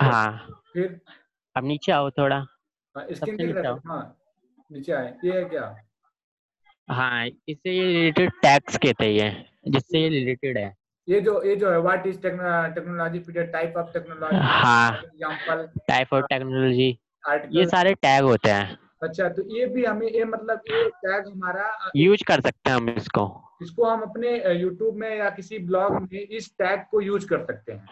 हाँ। 0.00 0.60
फिर? 0.72 1.00
अब 1.56 1.64
नीचे 1.64 1.92
आओ 1.92 2.10
थोड़ा। 2.10 2.44
रहा 2.96 3.68
आओ 3.68 3.74
है 3.74 3.80
हाँ 3.86 4.16
नीचे 4.72 4.92
आए। 4.92 5.14
ये 5.24 5.32
है 5.32 5.44
क्या? 5.44 5.76
हाँ 6.90 7.26
इससे 7.26 7.72
ये 7.72 7.84
रिलेटेड 7.84 8.30
टैक्स 8.30 8.76
कहते 8.76 9.14
हैं 9.14 9.46
जिससे 9.68 9.98
ये 9.98 10.08
रिलेटेड 10.08 10.58
है। 10.58 10.74
ये 11.08 11.20
जो 11.20 11.42
ये 11.42 11.56
जो 11.56 11.70
है 11.70 11.80
what 11.80 12.06
is 12.06 12.20
technology 12.22 13.18
period 13.18 13.52
type 13.52 13.76
of 13.76 13.92
technology 13.92 14.36
हाँ। 14.36 14.92
एग्जांपल 14.92 15.66
टाइप 15.88 16.12
ऑफ़ 16.12 16.24
टेक्नोलॉजी 16.24 16.98
ये 17.50 17.66
सारे 17.66 17.94
टैग 17.94 18.24
होते 18.24 18.50
हैं। 18.50 18.78
अच्छा 19.02 19.28
तो 19.28 19.56
ये 19.56 19.66
भी 19.66 19.84
हमें 19.84 20.06
ये 20.06 20.24
मतलब 20.24 20.60
ये 20.70 20.88
टैग 20.88 21.26
हमारा 21.26 21.90
यूज़ 21.96 22.24
कर 22.24 22.40
सकते 22.40 22.70
हैं 22.70 22.76
हम 22.76 22.88
इसको। 22.90 23.40
इसको 23.62 23.84
हम 23.84 24.00
अपने 24.00 24.54
यूट्यूब 24.54 24.94
में 24.94 25.16
या 25.18 25.30
किसी 25.30 25.58
ब्लॉग 25.58 26.00
में 26.02 26.20
इस 26.20 26.54
टैग 26.58 26.80
को 26.90 27.00
यूज़ 27.00 27.26
कर 27.26 27.44
सकते 27.44 27.72
हैं। 27.72 27.86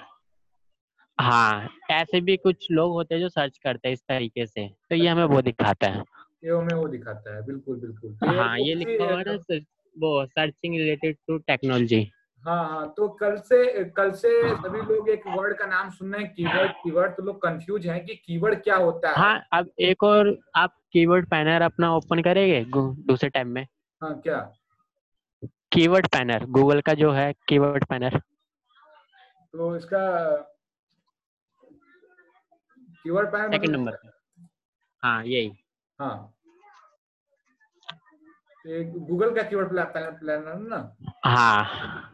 हाँ 1.23 1.69
ऐसे 1.91 2.21
भी 2.21 2.37
कुछ 2.37 2.67
लोग 2.71 2.93
होते 2.93 3.15
हैं 3.15 3.21
जो 3.23 3.29
सर्च 3.29 3.59
करते 3.59 3.89
हैं 3.89 3.93
इस 3.95 4.01
तरीके 4.01 4.47
से। 4.47 4.67
तो 4.91 4.95
ये 4.95 5.09
हमें 5.09 5.25
वो 5.25 5.43
दिखाता 5.43 5.87
है। 5.87 6.03
ये 6.45 6.51
हमें 6.51 6.75
वो 6.75 6.89
दिखाता 6.89 7.35
है 7.35 7.43
बिल्कुल 7.47 7.77
बिल्कुल। 7.81 8.15
तो 8.15 8.27
हाँ 8.27 8.59
ये 8.59 8.75
लिखा 8.75 9.05
हुआ 9.05 9.19
है 9.19 9.25
ना 9.27 9.61
वो 9.97 10.25
सर्चिंग 10.27 10.75
रिलेटेड 10.75 11.17
टू 11.29 11.39
टेक्नोलॉजी 11.39 12.11
हाँ 12.43 12.65
हाँ 12.69 12.87
तो 12.97 13.09
कल 13.09 13.37
से 13.37 13.85
कल 13.97 14.11
से 14.11 14.31
सभी 14.55 14.81
लोग 14.83 15.09
एक 15.09 15.27
वर्ड 15.27 15.57
का 15.57 15.67
नाम 15.67 15.91
सुन 15.91 16.15
रहे 16.15 16.23
हैं 16.23 16.33
कीवर्ड 16.35 16.73
कीवर्ड 16.73 17.13
तो 17.13 17.23
लोग 17.23 17.37
कंफ्यूज 17.43 17.87
हैं 17.87 18.05
कि 18.07 18.15
कीवर्ड 18.17 18.63
क्या 18.63 18.77
होता 18.77 19.09
है। 19.09 19.15
हाँ 19.15 19.45
अब 19.53 19.71
एक 19.81 20.03
और 20.05 20.37
आप 20.57 20.77
कीवर्ड 20.93 21.27
पैनर 21.27 21.63
अपना 21.63 21.95
ओपन 21.97 22.23
करेंगे 22.23 22.65
दूसरे 22.73 23.29
टाइम 23.29 23.49
में? 23.49 23.67
हाँ 24.01 24.21
क्या? 24.21 24.39
कीवर्ड 25.73 26.07
पैनर 26.07 26.45
गूगल 26.47 26.81
का 26.81 26.95
जो 26.95 27.11
है 27.13 27.33
कीवर्ड 27.49 27.85
पैनर 27.85 28.19
तो 29.55 29.77
इसका 29.77 30.03
कीवर्ड 33.05 33.29
पैनल 33.29 33.51
सेकंड 33.51 33.77
नंबर 33.77 33.97
हाँ 35.03 35.25
यही। 35.25 35.53
हाँ। 35.99 36.35
ये 38.67 38.83
गूगल 38.85 39.35
का 39.35 39.43
कीवर्ड 39.43 39.73
पैनल 39.95 40.11
प्लानर 40.19 40.59
ना? 40.69 40.97
हाँ। 41.25 42.09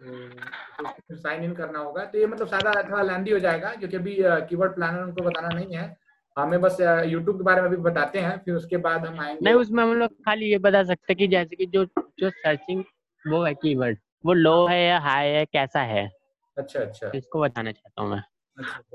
तो 0.00 1.16
साइन 1.16 1.44
इन 1.44 1.54
करना 1.54 1.78
होगा। 1.78 2.04
तो 2.04 2.18
ये 2.18 2.26
मतलब 2.26 2.48
सारा 2.48 2.82
थोड़ा 2.90 3.02
लेंदी 3.02 3.30
हो 3.30 3.38
जाएगा 3.38 3.74
क्योंकि 3.74 3.96
अभी 3.96 4.16
कीवर्ड 4.48 4.74
प्लानर 4.74 5.02
उनको 5.02 5.22
बताना 5.22 5.48
नहीं 5.48 5.76
है। 5.76 5.96
हमें 6.36 6.60
बस 6.60 6.76
यूट्यूब 6.80 7.36
के 7.36 7.44
बारे 7.44 7.62
में 7.62 7.70
भी 7.70 7.76
बताते 7.76 8.18
हैं 8.18 8.36
फिर 8.44 8.54
उसके 8.54 8.76
बाद 8.76 9.06
हम 9.06 9.20
आएँगे। 9.20 9.44
नहीं 9.44 9.54
उसमें 9.54 9.82
हम 9.82 9.94
लोग 9.94 10.10
खाली 10.24 10.50
ये 10.50 10.58
बता 10.58 10.82
सकते 10.82 11.12
हैं 11.12 11.16
कि 11.18 11.26
जैसे 11.28 11.56
कि 11.56 11.66
जो 11.66 11.84
जो 12.20 12.30
सर्चिंग 12.30 12.84
वो 13.24 13.42
है 13.44 13.54
कीवर्ड। 13.54 13.98
वो 14.26 14.32
लो 14.32 14.66
है 14.66 14.80
या 14.84 14.98
हाई 15.00 15.28
है 15.28 15.44
कैसा 15.46 15.80
है? 15.82 16.08
अच्छा 16.56 16.80
अच्छा। 16.80 17.10
इसको 17.14 17.40
बताना 17.40 17.72
चाहता 17.72 18.02
हूँ 18.02 18.10
मैं। 18.10 18.22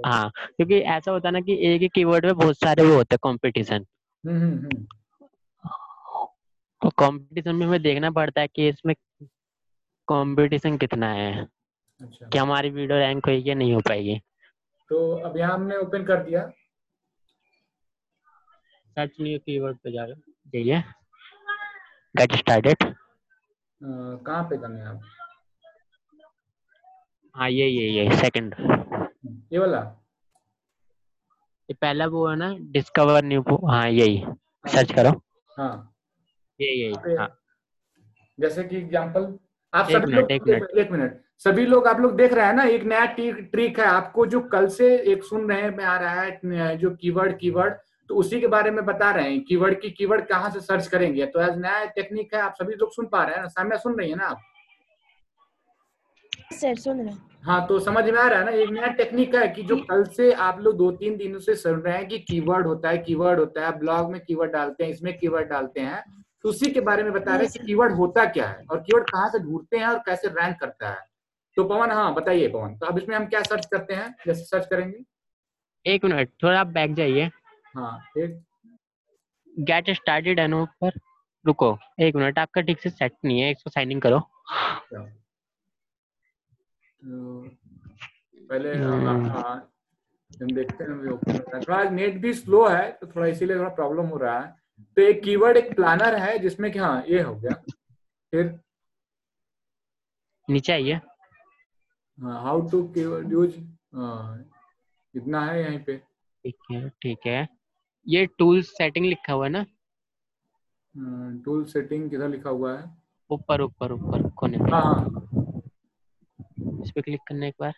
हाँ 0.06 0.30
क्योंकि 0.30 0.80
ऐसा 0.80 1.12
होता 1.12 1.28
है 1.28 1.34
ना 1.34 1.40
कि 1.40 1.58
एक 1.68 1.82
ही 1.82 1.88
कीवर्ड 1.88 2.26
में 2.26 2.36
बहुत 2.36 2.56
सारे 2.56 2.84
वो 2.84 2.96
होते 2.96 3.16
हैं 3.16 3.20
कंपटीशन 3.24 3.86
हम्म 4.26 4.42
हम्म 4.42 4.58
हम्म। 4.58 4.86
तो 6.82 6.90
कंपटीशन 6.90 7.56
में 7.56 7.66
हमें 7.68 7.82
देखना 7.82 8.12
पड़ता 8.12 8.42
है 8.42 8.48
कि 8.48 8.68
इसमें 8.68 8.96
कंपटीशन 10.08 10.78
कितना 10.78 11.10
है 11.10 11.48
अच्छा। 12.02 12.30
कि 12.30 12.38
हमारी 12.38 12.70
वीडियो 12.70 13.00
रैंक 13.00 13.26
होगी 13.26 13.50
या 13.50 13.56
नहीं 13.56 13.74
हो 13.74 13.80
पाएगी। 13.80 14.22
तो 14.90 15.12
अब 15.18 15.38
यहाँ 15.38 15.54
हमने 15.54 15.78
ओपन 15.78 16.04
कर 16.06 16.24
दिया। 16.24 16.42
सर्च 18.98 19.12
न्यू 19.22 19.40
कीवर्ड 19.40 19.78
पे 19.78 19.92
जा 19.92 20.06
जाइए। 20.08 20.84
गेट 22.18 22.36
स्टार्टेड 22.36 22.84
कहाँ 23.82 24.44
पे 24.44 24.58
करना 24.58 24.80
है 24.80 24.88
आप? 24.88 25.02
हाँ 27.36 27.50
ये 27.50 27.68
ये 27.68 27.90
ये 27.90 28.18
सेकंड 28.18 28.56
ये 29.24 29.60
वाला? 29.60 29.80
ये 31.70 31.74
पहला 31.74 32.06
वो 32.08 32.28
है 32.28 32.36
ना 32.36 32.54
डिस्कवर 32.72 33.24
न्यू 33.24 33.42
हाँ 33.68 33.90
यही। 33.90 34.24
सर्च 34.66 34.92
करो। 34.92 35.10
हाँ। 35.58 35.90
ये 36.60 36.68
यही 36.74 37.16
हाँ। 37.16 37.28
जैसे 38.40 38.64
कि 38.64 38.78
एग्जांपल 38.78 39.38
आप 39.74 39.86
सभी 39.86 40.06
मिनट, 40.06 40.20
लोग 40.20 40.32
एक 40.32 40.48
एक, 40.48 40.78
एक 40.78 40.92
मिनट। 40.92 41.20
सभी 41.44 41.66
लोग 41.66 41.88
आप 41.88 42.00
लोग 42.00 42.16
देख 42.16 42.34
रहे 42.34 42.46
हैं 42.46 42.54
ना 42.54 42.64
एक 42.66 42.84
नया 42.84 43.06
ट्रिक 43.16 43.80
है। 43.80 43.86
आपको 43.86 44.26
जो 44.26 44.40
कल 44.50 44.68
से 44.70 44.96
एक 45.12 45.24
सुन 45.24 45.50
रहे 45.50 45.62
हैं 45.62 45.76
में 45.78 45.84
आ 45.86 45.98
रहा 45.98 46.22
है 46.22 46.78
जो 46.78 46.90
कीवर्ड 46.92 47.38
कीवर्ड 47.40 47.74
तो 48.10 48.16
उसी 48.16 48.40
के 48.42 48.48
बारे 48.48 48.72
में 48.72 48.86
बता 48.86 49.12
रहे 49.12 49.30
हैं। 49.32 49.44
कीवर्ड 49.44 49.80
की 49.82 49.90
कीवर्ड 49.92 50.26
कहाँ 50.28 50.50
से 50.52 50.60
सर्च 50.60 50.88
करेंगे? 50.88 51.26
तो 51.26 51.40
आज 51.40 51.58
नया 51.58 51.86
टेक्निक 51.88 52.34
है 52.34 52.42
आप 52.42 52.54
सभी 52.54 52.74
लोग 52.74 52.94
सुन 52.94 53.06
पा 53.06 53.24
रहे 53.24 53.36
हैं 53.36 53.42
ना 53.42 53.48
सामने 53.48 53.78
सुन 53.78 53.98
रही 54.00 54.10
है 54.10 54.16
ना 54.16 54.26
आप? 54.26 54.42
सर 56.54 56.76
सुन 56.78 57.02
रहे 57.02 57.14
हैं। 57.14 57.22
हाँ 57.44 57.66
तो 57.68 57.78
समझ 57.80 58.04
में 58.06 58.20
आ 58.20 58.28
रहा 58.28 58.40
है 58.40 58.46
ना 58.46 58.52
एक 58.54 58.70
नया 58.70 58.88
टेक्निक 58.96 59.36
है 59.36 59.48
कि 59.48 59.64
जो 59.64 59.76
कल 59.86 60.04
से 60.16 60.32
आप 60.42 60.60
लोग 60.60 60.78
दो 60.78 60.90
तीन 60.94 61.16
दिनों 61.18 61.40
से 61.40 61.56
सुन 61.56 61.80
रहे 61.80 61.98
हैं 61.98 62.08
कि 62.08 62.20
कीवर्ड 62.22 62.68
होता 62.68 62.90
है 62.90 62.98
कीवर्ड 63.00 63.40
होता 63.40 63.66
है 63.66 63.78
ब्लॉग 63.80 64.12
में 64.12 64.20
कीवर्ड 64.22 64.52
डालते 64.52 64.84
हैं 64.84 64.92
इसमें 64.92 65.18
कीवर्ड 65.18 65.50
डालते 65.50 65.82
हैं 65.82 66.04
तो 66.44 66.50
उसी 66.50 66.72
के 66.72 66.82
बारे 66.82 67.04
में 67.04 67.12
बता 67.14 67.36
रहे 67.36 67.46
हैं 67.46 67.52
कि 67.52 67.66
कीवर्ड 67.66 67.96
होता 67.96 68.26
क्या 68.28 68.48
है 68.48 68.64
और 68.72 68.80
कीवर्ड 68.80 69.10
कहाँ 69.10 69.30
से 69.30 69.40
ढूंढते 69.40 69.78
हैं 69.78 69.88
और 69.88 69.98
कैसे 70.06 70.28
रैंक 70.30 70.60
करता 70.60 70.90
है। 70.90 71.06
तो 71.58 71.64
पवन 71.64 71.92
हाँ 71.92 72.14
बताइए 72.14 72.48
पवन 72.50 72.76
तो 72.78 72.86
अब 72.86 72.98
इसमें 73.00 73.16
हम 73.16 73.26
क्या 73.26 73.42
सर्च 73.44 73.66
करते 73.72 73.94
हैं 73.94 74.14
जैसे 74.28 74.44
सर्च 74.44 74.68
करेंगे। 74.68 75.04
एक 75.86 76.06
मिनट 76.06 76.30
थोड़ा 76.44 76.60
आप 76.60 76.68
बैक 76.70 76.94
जाइए। 76.96 77.30
हाँ 77.76 77.98
एक 78.18 78.42
गेट 79.56 79.90
स्टार्टेड 79.92 80.40
है 80.40 80.48
ना 80.48 80.64
पर। 80.82 81.00
रुको 81.46 81.78
एक 82.02 82.16
मिनट 82.16 82.40
आपका 82.40 82.62
ठीक 82.62 82.80
से 82.82 82.90
सेट 82.90 83.14
नहीं 83.26 83.40
है 83.42 83.52
इसको 83.52 83.70
साइन 83.70 83.92
इन 83.92 84.00
करो। 84.00 84.20
तो 84.20 85.04
पहले 87.06 88.74
हम्म। 88.76 89.08
हाँ, 89.08 89.30
हाँ, 89.30 89.56
हम 90.42 90.52
देखते 90.56 90.84
हैं 90.84 90.90
है। 91.30 91.60
थोड़ा 91.62 91.84
नेट 91.90 92.18
भी 92.22 92.34
स्लो 92.34 92.68
है 92.68 92.92
तो 92.92 93.08
थोड़ा 93.08 93.28
इसीलिए 93.28 93.58
थोड़ा 93.58 93.70
प्रॉब्लम 93.70 94.06
हो 94.06 94.18
रहा 94.18 94.40
है। 94.40 94.56
तो 94.96 95.02
एक 95.02 95.22
कीवर्ड 95.24 95.58
एक 95.58 95.76
प्लानर 95.76 96.16
है 96.16 96.38
जिसमें 96.40 96.72
कि 96.72 96.80
हाँ 96.80 97.04
ये 97.08 97.22
हो 97.22 97.36
गया। 97.36 97.54
फिर 98.34 98.60
नीचे 100.50 100.74
आइए। 100.74 101.00
हाउ 102.18 102.62
टू 102.70 102.82
कीवर्ड 102.88 103.32
यूज़ 103.32 103.58
इतना 105.16 105.46
है 105.46 105.64
यहीं 105.64 105.80
पे। 105.80 105.98
ठीक 105.98 106.58
है 106.72 106.90
ठीक 107.02 107.28
है। 107.28 107.48
ये 108.08 108.26
टूल्स 108.38 108.68
सेटिंग 108.68 109.06
लिखा 109.06 109.34
हुआ 109.34 109.46
है 109.46 109.52
ना? 109.52 109.66
टूल 111.46 111.64
सेटिंग 111.66 112.10
किधर 112.10 112.30
लिखा 112.30 112.50
हुआ 112.50 112.78
है? 112.78 112.98
ऊपर 113.30 113.62
ऊपर 113.62 113.92
ऊपर 113.92 114.30
कोने 114.30 114.58
पे। 114.58 114.72
हाँ 114.72 114.82
हाँ। 114.84 115.33
इस 116.84 116.92
पे 116.92 117.02
क्लिक 117.02 117.22
करना 117.28 117.48
एक 117.48 117.56
बार। 117.60 117.74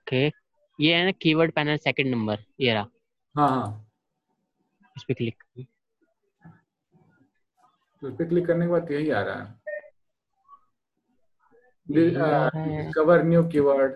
ओके 0.00 0.26
ये 0.78 0.94
है 0.94 1.04
ना 1.04 1.10
कीवर्ड 1.12 1.52
पैनल 1.52 1.76
सेकंड 1.78 2.10
नंबर 2.10 2.44
ये 2.60 2.72
रहा। 2.74 2.86
हाँ 3.34 3.48
हाँ। 3.48 3.88
इस 4.96 5.04
पे 5.08 5.14
क्लिक 5.14 5.42
तो 8.02 8.10
पे 8.10 8.24
क्लिक 8.24 8.46
करने 8.46 8.66
के 8.66 8.72
बाद 8.72 8.90
यही 8.92 9.10
आ 9.10 9.20
रहा 9.22 9.42
है। 9.42 9.60
यही 11.86 12.14
आ 12.14 12.26
रहा 12.26 12.60
है। 12.60 12.76
डिस्कवर 12.76 13.22
न्यू 13.24 13.42
कीवर्ड 13.48 13.92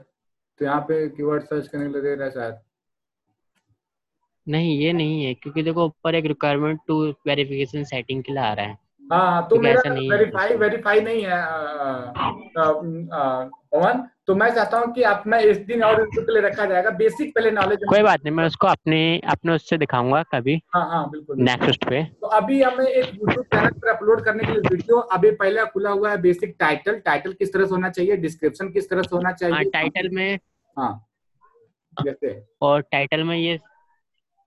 तो 0.60 0.64
यहाँ 0.64 0.80
पे 0.80 1.08
कीवर्ड 1.08 1.42
सर्च 1.42 1.68
करने 1.68 1.86
के 1.86 1.92
लिए 1.92 2.02
दे 2.02 2.14
रहा 2.14 2.24
है 2.24 2.30
शायद। 2.30 2.58
नहीं 4.46 4.78
ये 4.78 4.92
नहीं 4.92 5.24
है 5.24 5.34
क्योंकि 5.34 5.62
देखो 5.62 5.84
ऊपर 5.84 6.14
एक 6.14 6.24
रिक्वायरमेंट 6.24 6.80
टू 6.86 7.02
वेरिफिकेशन 7.26 7.84
सेटिंग 7.84 8.22
के 8.24 8.32
लिए 8.32 8.42
आ 8.42 8.52
रहा 8.52 8.66
है। 8.66 8.78
हाँ 9.12 9.30
हाँ 9.30 9.46
तो 9.48 9.56
मेरा 9.60 9.82
है 9.86 10.08
वेरीफाई 10.10 10.54
वेरीफाई 10.56 11.00
नहीं 11.00 11.22
है 11.24 11.42
पवन 12.56 14.02
तो 14.26 14.34
मैं 14.34 14.48
चाहता 14.54 14.78
हूँ 14.78 14.92
कि 14.94 15.02
आप 15.02 15.24
मैं 15.26 15.38
इस 15.40 15.58
दिन 15.66 15.82
और 15.84 16.00
इस 16.02 16.08
के 16.16 16.32
लिए 16.32 16.42
रखा 16.42 16.64
जाएगा 16.64 16.90
बेसिक 16.90 17.34
पहले 17.34 17.50
नॉलेज 17.50 17.78
कोई 17.88 18.02
बात 18.02 18.24
नहीं 18.24 18.34
मैं 18.34 18.44
उसको 18.44 18.66
अपने 18.66 19.00
अपने 19.28 19.52
उससे 19.52 19.78
दिखाऊँगा 19.78 20.22
कभी। 20.22 20.60
हाँ 20.74 20.84
हाँ 20.90 21.10
बिल्कुल 21.10 21.36
नेक्स्ट 21.40 21.84
पे। 21.88 22.02
तो 22.04 22.26
अभी 22.26 22.62
हमें 22.62 22.84
एक 22.86 23.04
यूट्यूब 23.14 23.44
चैनल 23.44 23.70
पर 23.70 23.88
अपलोड 23.88 24.24
करने 24.24 24.44
के 24.44 24.52
लिए 24.52 24.60
वीडियो 24.70 24.98
अभी 25.16 25.30
पहले 25.30 25.64
खुला 25.66 25.90
हुआ 25.90 26.10
है 26.10 26.20
बेसिक 26.22 26.56
टाइटल 26.60 26.98
टाइटल 26.98 27.32
किस 27.32 27.52
तरह 27.52 27.64
से 27.64 27.70
होना 27.70 27.90
चाहिए 27.90 28.16
डिस्क्रिप्शन 28.16 28.70
किस 28.72 28.90
तरह 28.90 29.02
से 29.02 29.16
होना 29.16 29.28
हाँ 29.28 29.36
चाहिए 29.36 29.70
टाइटल 29.70 30.08
में 30.12 30.38
हाँ 30.76 30.92
जैसे। 32.04 32.44
और 32.62 32.80
टाइटल 32.80 33.24
में 33.24 33.36
ये 33.36 33.58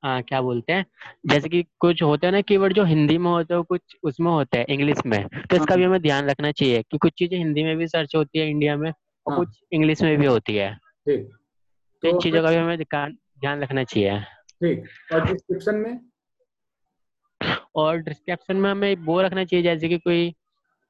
हाँ 0.04 0.22
क्या 0.24 0.42
बोलते 0.42 0.74
हैं? 0.74 0.86
जैसे 1.26 1.50
कि 1.50 1.66
कुछ 1.80 2.04
होते 2.04 2.28
हैं 2.28 2.32
ना 2.32 2.42
कीवर्ड 2.42 2.74
जो 2.74 2.84
हिंदी 2.84 3.18
में 3.18 3.30
होते 3.32 3.54
हैं 3.54 3.64
कुछ 3.64 3.82
उसमें 4.04 4.32
होते 4.32 4.58
हैं 4.58 4.66
इंग्लिश 4.66 4.98
में। 5.06 5.28
तो 5.28 5.56
इसका 5.56 5.76
भी 5.76 5.84
हमें 5.84 6.02
ध्यान 6.02 6.30
रखना 6.30 6.52
चाहिए 6.52 6.82
कि 6.82 6.98
कुछ 6.98 7.14
चीज़ें 7.18 7.38
हिंदी 7.38 7.64
में 7.64 7.78
भी 7.78 7.88
सर्च 7.88 8.16
होती 8.16 8.40
है 8.40 8.50
इंडिया 8.50 8.78
में 8.78 8.90
और 8.90 9.34
हाँ। 9.34 9.38
कुछ 9.40 9.60
इंग्लिश 9.72 10.02
में 10.02 10.18
भी 10.18 10.26
होती 10.26 10.56
है। 10.56 10.78
तो 11.08 12.08
इन 12.08 12.16
तो 12.16 12.22
चीज़ों 12.22 12.44
का 12.44 12.50
भी 12.50 12.56
हमें 12.56 12.78
ध्यान 12.78 13.18
ध्यान 13.40 13.62
रखना 13.62 13.84
चाहिए। 13.84 14.20
ठीक। 14.20 14.84
और 15.14 15.26
डिस्क्रिप्शन 15.26 15.76
में? 15.76 16.00
और 17.76 17.98
डिस्क्रिप्शन 17.98 18.56
में 18.56 18.70
हमें 18.72 18.96
वो 18.96 19.22
रखना 19.22 19.44
चाहिए 19.46 19.64
जैसे 19.64 19.90
कि 19.90 19.98
कोई 19.98 20.34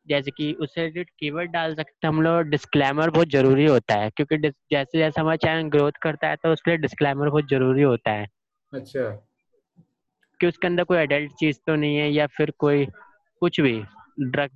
जैसे 0.07 0.31
कि 0.31 0.53
उससे 0.53 0.81
रिलेटेड 0.81 1.09
कीवर्ड 1.19 1.51
डाल 1.51 1.75
सकते 1.75 2.07
हैं 2.07 2.13
हम 2.13 2.21
लोग 2.21 2.41
डिस्क्लेमर 2.41 3.09
बहुत 3.09 3.29
ज़रूरी 3.29 3.65
होता 3.65 3.95
है 3.95 4.09
क्योंकि 4.09 4.37
जैसे 4.71 4.97
जैसे 4.97 5.21
हमारा 5.21 5.35
चैनल 5.35 5.69
ग्रोथ 5.69 5.91
करता 6.01 6.27
है 6.27 6.35
तो 6.35 6.53
उसके 6.53 6.71
लिए 6.71 6.77
डिस्क्लेमर 6.77 7.29
बहुत 7.29 7.49
ज़रूरी 7.49 7.81
होता 7.81 8.11
है। 8.11 8.27
अच्छा। 8.73 9.09
कि 10.39 10.47
उसके 10.47 10.67
अंदर 10.67 10.83
कोई 10.83 10.97
अडल्ट 10.97 11.31
चीज़ 11.31 11.57
तो 11.67 11.75
नहीं 11.75 11.97
है 11.97 12.09
या 12.11 12.27
फिर 12.27 12.51
कोई 12.57 12.85
कुछ 13.41 13.59
भी 13.61 13.83
ड्रग 14.19 14.49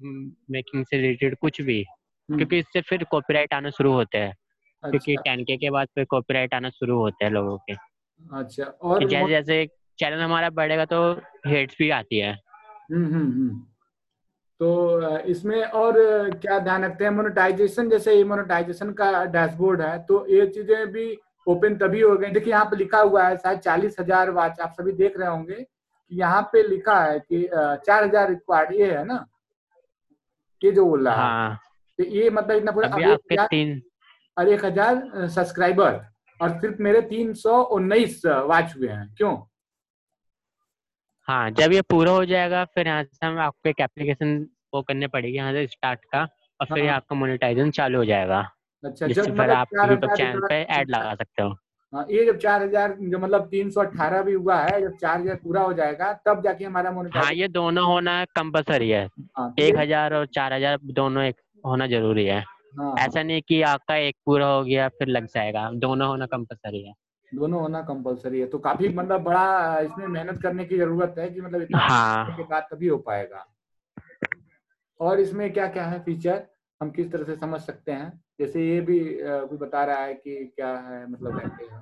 मेकिंग 0.51 0.85
से 0.85 0.97
रिलेटेड 0.97 1.35
कुछ 1.37 1.61
भी। 1.61 1.81
हम्म, 1.81 2.37
क्योंकि 2.37 2.59
इससे 2.59 2.81
फिर 2.81 3.03
कॉपीराइट 3.03 3.53
आना 3.53 3.69
शुरू 3.69 3.91
होते 3.93 4.17
हैं। 4.17 4.33
क्योंकि 4.83 5.15
अच्छा। 5.15 5.31
टेन 5.31 5.43
के 5.43 5.57
के 5.57 5.69
बाद 5.69 5.87
फिर 5.95 6.05
कॉपीराइट 6.05 6.53
आना 6.53 6.69
शुरू 6.69 6.97
होते 6.97 7.25
हैं 7.25 7.31
लोगों 7.31 7.57
के। 7.57 7.73
अच्छा 8.37 8.63
और 8.63 9.07
जैसे 9.09 9.27
जैसे 9.29 9.65
चैनल 9.99 10.21
हमारा 10.21 10.49
बढ़ेगा 10.49 10.85
तो 10.85 10.99
हेट्स 11.47 11.75
भी 11.79 11.89
आती 11.89 12.19
है। 12.19 12.31
हम्म 12.91 13.05
हम्म 13.05 13.31
हम्म। 13.31 13.59
तो 14.59 15.19
इसमें 15.19 15.63
और 15.63 15.93
क्या 16.35 16.57
ध्यान 16.59 16.83
रखते 16.85 17.03
हैं? 17.03 17.11
मोनेटाइजेशन 17.11 17.89
जैसे 17.89 18.15
ये 18.15 18.23
मोनेटाइजेशन 18.23 18.91
का 18.93 19.25
डैशबोर्ड 19.25 19.81
है 19.81 19.97
तो 20.05 20.25
ये 20.27 20.47
चीज़ें 20.47 20.87
भी 20.87 21.05
ओपन 21.47 21.75
तभी 21.77 22.01
हो 22.01 22.15
गए। 22.17 22.29
देखिए 22.29 22.53
यहाँ 22.53 22.65
पे 22.65 22.77
लिखा 22.77 22.99
हुआ 22.99 23.27
है 23.27 23.37
शायद 23.37 23.59
चालीस 23.59 23.95
हज़ार 23.99 24.29
वाच 24.31 24.59
आप 24.59 24.73
सभी 24.73 24.91
देख 24.93 25.17
रहे 25.17 25.29
होंगे 25.29 25.55
कि 25.55 26.19
यहाँ 26.19 26.41
पे 26.53 26.63
लिखा 26.67 26.99
है 27.01 27.19
कि 27.21 27.47
चार 27.53 28.03
हज़ार 28.03 28.29
रिक्वायर्ड 28.29 28.73
ये 28.73 28.91
है 28.91 29.03
ना? 29.05 29.25
ये 30.61 30.71
जो 30.71 30.85
बोल 30.85 31.07
रहा 31.07 31.15
है। 31.15 31.21
हाँ। 31.21 31.59
तो 31.99 32.03
ये 32.05 32.29
मतलब 32.29 32.57
इतना 32.57 32.71
पूरा 32.71 33.47
और 34.37 34.49
एक 34.49 34.65
हज़ार 34.65 35.27
सब्सक्राइबर 35.29 35.99
और 36.39 36.59
सिर्फ़ 36.59 36.81
मेरे 36.81 37.01
तीन 37.03 37.33
सौ 37.35 37.61
उन्नीस 37.71 38.21
वाच 38.25 38.75
हुए 38.77 38.87
हैं। 38.89 39.13
क्यों? 39.17 39.35
हाँ 41.27 41.49
जब 41.51 41.71
ये 41.71 41.81
पूरा 41.83 42.11
हो 42.11 42.23
जाएगा 42.25 42.63
फिर 42.65 42.87
यहाँ 42.87 43.03
से 43.03 43.25
हम 43.25 43.37
आपको 43.39 43.69
एक 43.69 43.79
एप्लीकेशन 43.81 44.35
वो 44.73 44.81
करने 44.81 45.07
पड़ेगी 45.07 45.35
यहाँ 45.35 45.51
से 45.53 45.65
स्टार्ट 45.67 45.99
का 46.05 46.21
और 46.59 46.67
फिर 46.67 46.87
हाँ। 46.87 46.95
आपका 46.95 47.15
मोनेटाइजेशन 47.15 47.71
चालू 47.71 47.97
हो 47.97 48.05
जाएगा। 48.05 48.41
अच्छा 48.83 49.07
जब 49.07 49.27
मतलब 49.29 49.49
आप 49.51 49.67
चार 49.67 49.91
यूट्यूब 49.91 50.13
चैनल 50.13 50.47
पे 50.49 50.55
ऐड 50.55 50.89
लगा 50.89 51.13
सकते 51.15 51.41
हो। 51.43 51.49
हाँ, 51.93 52.05
ये 52.09 52.25
जब 52.25 52.37
चार 52.37 52.63
हज़ार 52.63 52.95
जो 53.01 53.19
मतलब 53.19 53.47
तीन 53.47 53.69
सौ 53.69 53.81
अठारह 53.81 54.21
भी 54.21 54.33
हुआ 54.33 54.55
है 54.57 54.81
जब 54.81 54.95
चार 54.97 55.19
हज़ार 55.21 55.35
पूरा 55.35 55.61
हो 55.61 55.73
जाएगा 55.73 56.11
तब 56.25 56.41
जाके 56.43 56.65
हमारा 56.65 56.91
हाँ 57.15 57.31
ये 57.33 57.47
दोनों 57.49 57.85
होना 57.85 58.23
कंपलसरी 58.35 58.89
है। 58.89 59.05
हाँ 59.37 59.49
तो 59.51 59.63
एक 59.63 59.77
हज़ार 59.77 60.13
और 60.13 60.25
चार 60.25 60.53
हज़ार 60.53 60.77
दोनों 60.93 61.23
एक 61.23 61.35
होना 61.65 61.87
ज़रूरी 61.87 62.25
है। 62.25 62.39
हाँ 62.79 62.95
ऐसा 62.99 63.23
नहीं 63.23 63.41
कि 63.41 63.61
आपका 63.61 63.95
एक 63.95 64.15
पूरा 64.25 64.47
हो 64.47 64.63
गया 64.63 64.87
फिर 64.89 65.07
लग 65.07 65.25
जाएगा। 65.25 65.69
दोनों 65.75 66.07
होना 66.07 66.25
कंपलसरी 66.25 66.81
है। 66.83 66.93
दोनों 67.31 67.61
होना 67.61 67.81
कंपलसरी 67.81 68.39
है 68.39 68.47
तो 68.47 68.57
काफ़ी 68.59 68.89
मतलब 68.89 69.21
बड़ा 69.21 69.79
इसमें 69.79 70.07
मेहनत 70.07 70.41
करने 70.41 70.65
की 70.65 70.77
ज़रूरत 70.77 71.15
है 71.19 71.29
कि 71.29 71.41
मतलब 71.41 71.61
इतना 71.61 71.79
हाँ। 71.79 72.35
के 72.37 72.43
बाद 72.43 72.67
तभी 72.71 72.87
हो 72.87 72.97
पाएगा। 72.97 73.45
और 74.99 75.19
इसमें 75.19 75.51
क्या 75.53 75.67
क्या 75.67 75.85
है 75.85 75.99
फीचर 75.99 76.43
हम 76.81 76.91
किस 76.91 77.11
तरह 77.11 77.23
से 77.23 77.35
समझ 77.35 77.61
सकते 77.61 77.91
हैं? 77.91 78.22
जैसे 78.39 78.67
ये 78.67 78.79
भी 78.81 78.99
कोई 79.21 79.57
बता 79.57 79.83
रहा 79.85 80.03
है 80.03 80.13
कि 80.13 80.35
क्या 80.55 80.69
है 80.79 81.05
मतलब 81.11 81.39
कैसे 81.39 81.63
है 81.63 81.81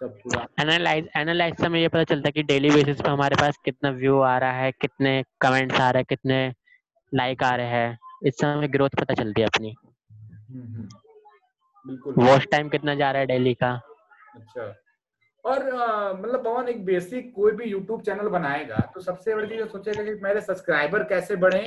सब 0.00 0.18
पूरा। 0.22 0.46
एनालाइज 0.60 1.08
एनालाइज 1.16 1.56
से 1.56 1.66
हमें 1.66 1.80
ये 1.80 1.88
पता 1.88 2.04
चलता 2.04 2.28
है 2.28 2.32
कि 2.32 2.42
डेली 2.42 2.70
बेसिस 2.70 3.00
पे 3.00 3.10
हमारे 3.10 3.36
पास 3.36 3.56
कितना 3.64 3.90
व्यू 3.90 4.18
आ 4.20 4.36
रहा 4.38 4.52
है 4.52 4.72
कितने 4.72 5.22
कमेंट्स 5.40 5.80
आ 5.80 5.90
रहे 5.90 6.00
हैं 6.00 6.06
कितने 6.08 6.54
लाइक 7.12 7.42
आ 7.42 7.54
रहे 7.54 7.66
हैं 7.66 7.98
इससे 8.26 8.46
हमें 8.46 8.72
ग्रोथ 8.72 8.90
पता 9.00 9.14
चलती 9.14 9.40
है 9.40 9.46
अपनी। 9.46 9.74
हम्म, 10.50 10.62
हम्म, 10.62 10.88
बिल्कुल। 11.86 12.14
वॉच 12.18 12.46
टाइम 12.50 12.68
कितना 12.68 12.94
जा 12.94 13.10
रहा 13.10 13.20
है 13.20 13.26
डेली 13.26 13.54
का। 13.54 13.72
अच्छा। 14.34 14.74
और 15.44 15.64
मतलब 16.20 16.44
पवन 16.44 16.68
एक 16.68 16.84
बेसिक 16.84 17.32
कोई 17.36 17.52
भी 17.52 17.64
यूट्यूब 17.64 18.00
चैनल 18.02 18.28
बनाएगा 18.28 18.78
तो 18.94 19.00
सबसे 19.00 19.34
बड़ी 19.34 19.48
चीज़ 19.48 19.66
सोचेगा 19.66 20.04
कि 20.04 20.14
मेरे 20.22 20.40
सब्सक्राइबर 20.40 21.02
कैसे 21.04 21.36
बढ़े 21.36 21.60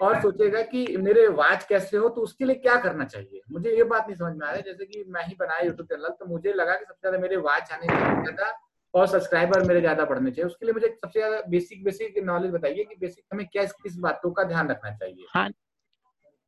और 0.00 0.20
सोचेगा 0.20 0.60
कि 0.62 0.86
मेरे 0.98 1.26
वाच 1.30 1.64
कैसे 1.64 1.96
हो 1.96 2.08
तो 2.08 2.20
उसके 2.20 2.44
लिए 2.44 2.54
क्या 2.56 2.74
करना 2.76 3.04
चाहिए? 3.04 3.40
मुझे 3.52 3.76
ये 3.76 3.84
बात 3.84 4.06
नहीं 4.06 4.16
समझ 4.16 4.36
में 4.36 4.46
आ 4.46 4.50
रही 4.52 4.62
जैसे 4.62 4.84
कि 4.84 5.04
मैं 5.08 5.24
ही 5.26 5.34
बनाया 5.40 5.64
यूट्यूब 5.66 5.86
चैनल 5.88 6.08
तो 6.10 6.26
मुझे 6.26 6.52
लगा 6.52 6.74
कि 6.74 6.84
सबसे 6.84 7.00
ज़्यादा 7.00 7.18
मेरे 7.18 7.36
वाच 7.38 7.72
आने 7.72 7.86
चाहिए 7.86 8.22
ज़्यादा 8.22 8.52
और 8.94 9.06
सब्सक्राइबर 9.06 9.62
मेरे 9.62 9.80
ज़्यादा 9.80 10.04
बढ़ने 10.04 10.30
चाहिए। 10.30 10.46
उसके 10.46 10.66
लिए 10.66 10.72
मुझे 10.72 10.88
सबसे 10.88 11.18
ज़्यादा 11.20 11.40
बेसिक 11.50 11.84
बेसिक 11.84 12.18
नॉलेज 12.24 12.50
बताइए 12.50 12.84
कि 12.84 12.96
बेसिक 13.00 13.24
हमें 13.32 13.46
क्या 13.46 13.64
किस 13.64 13.96
बातों 13.98 14.30
का 14.30 14.42
ध्यान 14.44 14.68
रखना 14.68 14.90
चाहिए? 14.90 15.26
हाँ। 15.30 15.50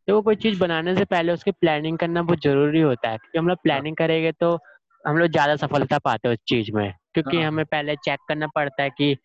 तो 0.08 0.20
कोई 0.22 0.36
चीज़ 0.36 0.58
बनाने 0.60 0.94
से 0.96 1.04
पहले 1.04 1.32
उसकी 1.32 1.50
प्लानिंग 1.52 1.98
करना 1.98 2.22
बहुत 2.22 2.42
ज़रूरी 2.42 2.80
होता 2.80 3.08
है 3.08 3.16
क्योंकि 3.18 3.38
हम 3.38 3.48
लोग 3.48 3.58
प्लानिंग 3.62 3.96
करेंगे 3.96 4.32
तो 4.32 4.58
हम 5.04 5.16
लोग 5.18 5.28
ज़्यादा 5.28 5.56
सफलता 5.56 5.98
पाते 5.98 6.28
हैं 6.28 6.34
उस 6.34 6.40
चीज़ 6.48 6.70
में 6.72 6.92
क्योंकि 7.14 7.36
हाँ। 7.36 7.46
हमें 7.46 7.64
पहले 7.64 7.96
चेक 7.96 8.20
करना 8.28 8.46
पड़ता 8.46 8.82
है 8.82 8.90
कि 8.90 9.16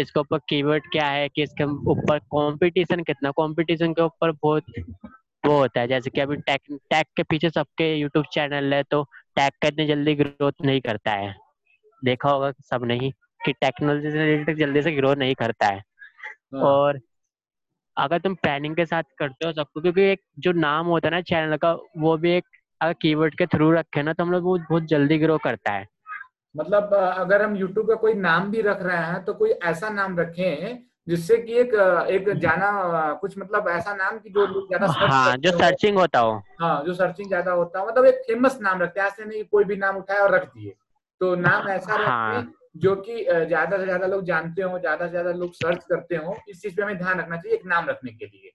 इसके 0.00 0.20
ऊपर 0.20 0.38
कीवर्ड 0.48 0.82
क्या 0.92 1.06
है 1.06 1.28
कि 1.28 1.42
इसके 1.42 1.64
ऊपर 1.90 2.18
कंपटीशन 2.34 3.02
कितना 3.02 3.30
कंपटीशन 3.40 3.92
के 3.92 4.02
ऊपर 4.02 4.32
बहुत 4.32 4.64
वो 5.44 5.58
होता 5.58 5.80
है। 5.80 5.88
जैसे 5.88 6.10
कि 6.10 6.20
अभी 6.20 6.36
टैग 6.38 6.78
टैग 6.90 7.04
के 7.16 7.22
पीछे 7.22 7.50
सबके 7.50 7.94
यूट्यूब 7.94 8.24
चैनल 8.32 8.74
है 8.74 8.82
तो 8.82 9.02
टैग 9.36 9.52
का 9.62 9.68
इतनी 9.68 9.86
जल्दी 9.86 10.14
ग्रोथ 10.14 10.64
नहीं 10.64 10.80
करता 10.80 11.12
है। 11.12 11.34
देखा 12.02 12.30
होगा 12.30 12.52
सब 12.70 12.84
नहीं 12.84 13.10
कि 13.44 13.52
टेक्नोलॉजी 13.52 14.10
से 14.10 14.24
रिलेटेड 14.24 14.58
जल्दी 14.58 14.82
से 14.82 14.92
ग्रो 14.92 15.14
नहीं 15.14 15.34
करता 15.34 15.66
है। 15.66 15.78
हाँ, 15.78 16.62
और 16.62 17.00
अगर 17.96 18.18
तुम 18.18 18.34
प्लानिंग 18.34 18.76
के 18.76 18.86
साथ 18.86 19.02
करते 19.18 19.46
हो 19.46 19.52
सबको 19.52 19.80
क्योंकि 19.80 20.02
एक 20.02 20.20
जो 20.38 20.52
नाम 20.52 20.86
होता 20.86 21.08
है 21.08 21.14
ना 21.14 21.20
चैनल 21.20 21.56
का 21.56 21.72
वो 21.98 22.16
भी 22.16 22.32
एक 22.32 22.44
अगर 22.80 22.92
कीवर्ड 22.92 23.34
के 23.34 23.46
थ्रू 23.46 23.70
रखे 23.72 24.02
ना 24.02 24.12
तो 24.12 24.24
हम 24.24 24.32
लोग 24.32 24.44
बहुत 24.44 24.84
जल्दी 24.84 25.18
ग्रो 25.18 25.38
करता 25.38 25.72
है। 25.72 25.86
मतलब 26.54 26.94
अगर 26.94 27.42
हम 27.42 27.56
यूट्यूब 27.56 27.88
का 27.88 27.94
कोई 27.94 28.14
नाम 28.14 28.50
भी 28.50 28.60
रख 28.60 28.82
रहे 28.82 29.04
हैं 29.06 29.24
तो 29.24 29.34
कोई 29.34 29.50
ऐसा 29.50 29.88
नाम 29.88 30.18
रखें 30.18 30.78
जिससे 31.08 31.36
कि 31.36 31.52
एक 31.52 31.74
एक 32.10 32.28
जाना 32.38 32.70
कुछ 33.20 33.38
मतलब 33.38 33.68
ऐसा 33.68 33.94
नाम 33.94 34.18
की 34.18 34.30
जो 34.30 34.46
लोग 34.46 34.66
ज़्यादा 34.68 34.86
हाँ 35.06 35.36
जो 35.36 35.50
सर्चिंग 35.52 35.98
होता 35.98 36.18
हो। 36.18 36.32
हाँ 36.60 36.82
जो 36.84 36.94
सर्चिंग 36.94 37.28
ज़्यादा 37.28 37.52
होता 37.52 37.80
है। 37.80 37.86
मतलब 37.86 38.04
एक 38.04 38.22
फ़ेमस 38.26 38.58
नाम 38.62 38.82
रखते 38.82 39.00
हैं 39.00 39.06
ऐसे 39.06 39.24
नहीं 39.24 39.44
कोई 39.44 39.64
भी 39.64 39.76
नाम 39.76 39.96
उठाए 39.96 40.18
और 40.18 40.34
रख 40.34 40.46
दिए। 40.46 40.74
तो 41.20 41.34
नाम 41.36 41.68
ऐसा 41.68 41.96
हाँ। 41.98 42.52
जो 42.76 42.94
कि 42.96 43.24
ज़्यादा 43.24 43.78
से 43.78 43.84
ज़्यादा 43.84 44.06
लोग 44.06 44.24
जानते 44.24 44.62
हो 44.62 44.78
ज़्यादा 44.78 45.04
से 45.06 45.10
ज़्यादा 45.10 45.32
लोग 45.32 45.54
सर्च 45.54 45.84
करते 45.84 46.16
हो 46.16 46.36
इस 46.48 46.62
चीज़ 46.62 46.76
पे 46.76 46.82
हमें 46.82 46.98
ध्यान 46.98 47.20
रखना 47.20 47.36
चाहिए 47.36 47.56
एक 47.58 47.66
नाम 47.66 47.88
रखने 47.88 48.12
के 48.12 48.26
लिए। 48.26 48.52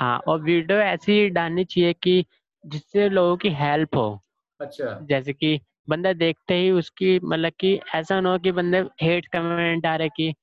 हाँ 0.00 0.18
और 0.28 0.40
वीडियो 0.40 0.78
ऐसी 0.78 1.28
डालनी 1.30 1.64
चाहिए 1.64 1.92
कि 1.92 2.24
जिससे 2.64 3.08
लोगों 3.08 3.36
की 3.36 3.48
हेल्प 3.54 3.96
हो। 3.96 4.20
अच्छा। 4.60 4.98
जैसे 5.02 5.32
कि 5.32 5.60
बंदा 5.88 6.12
देखते 6.12 6.54
ही 6.54 6.70
उसकी 6.70 7.20
मतलब 7.24 7.52
कि 7.60 7.80
ऐसा 7.94 8.20
ना 8.20 8.30
हो 8.30 8.38
कि 8.38 8.52
बंदे 8.52 8.78
हेट 9.02 9.26
कमेंट 9.26 9.86
आ 9.86 9.96
रहे 9.96 10.08
कि 10.08 10.34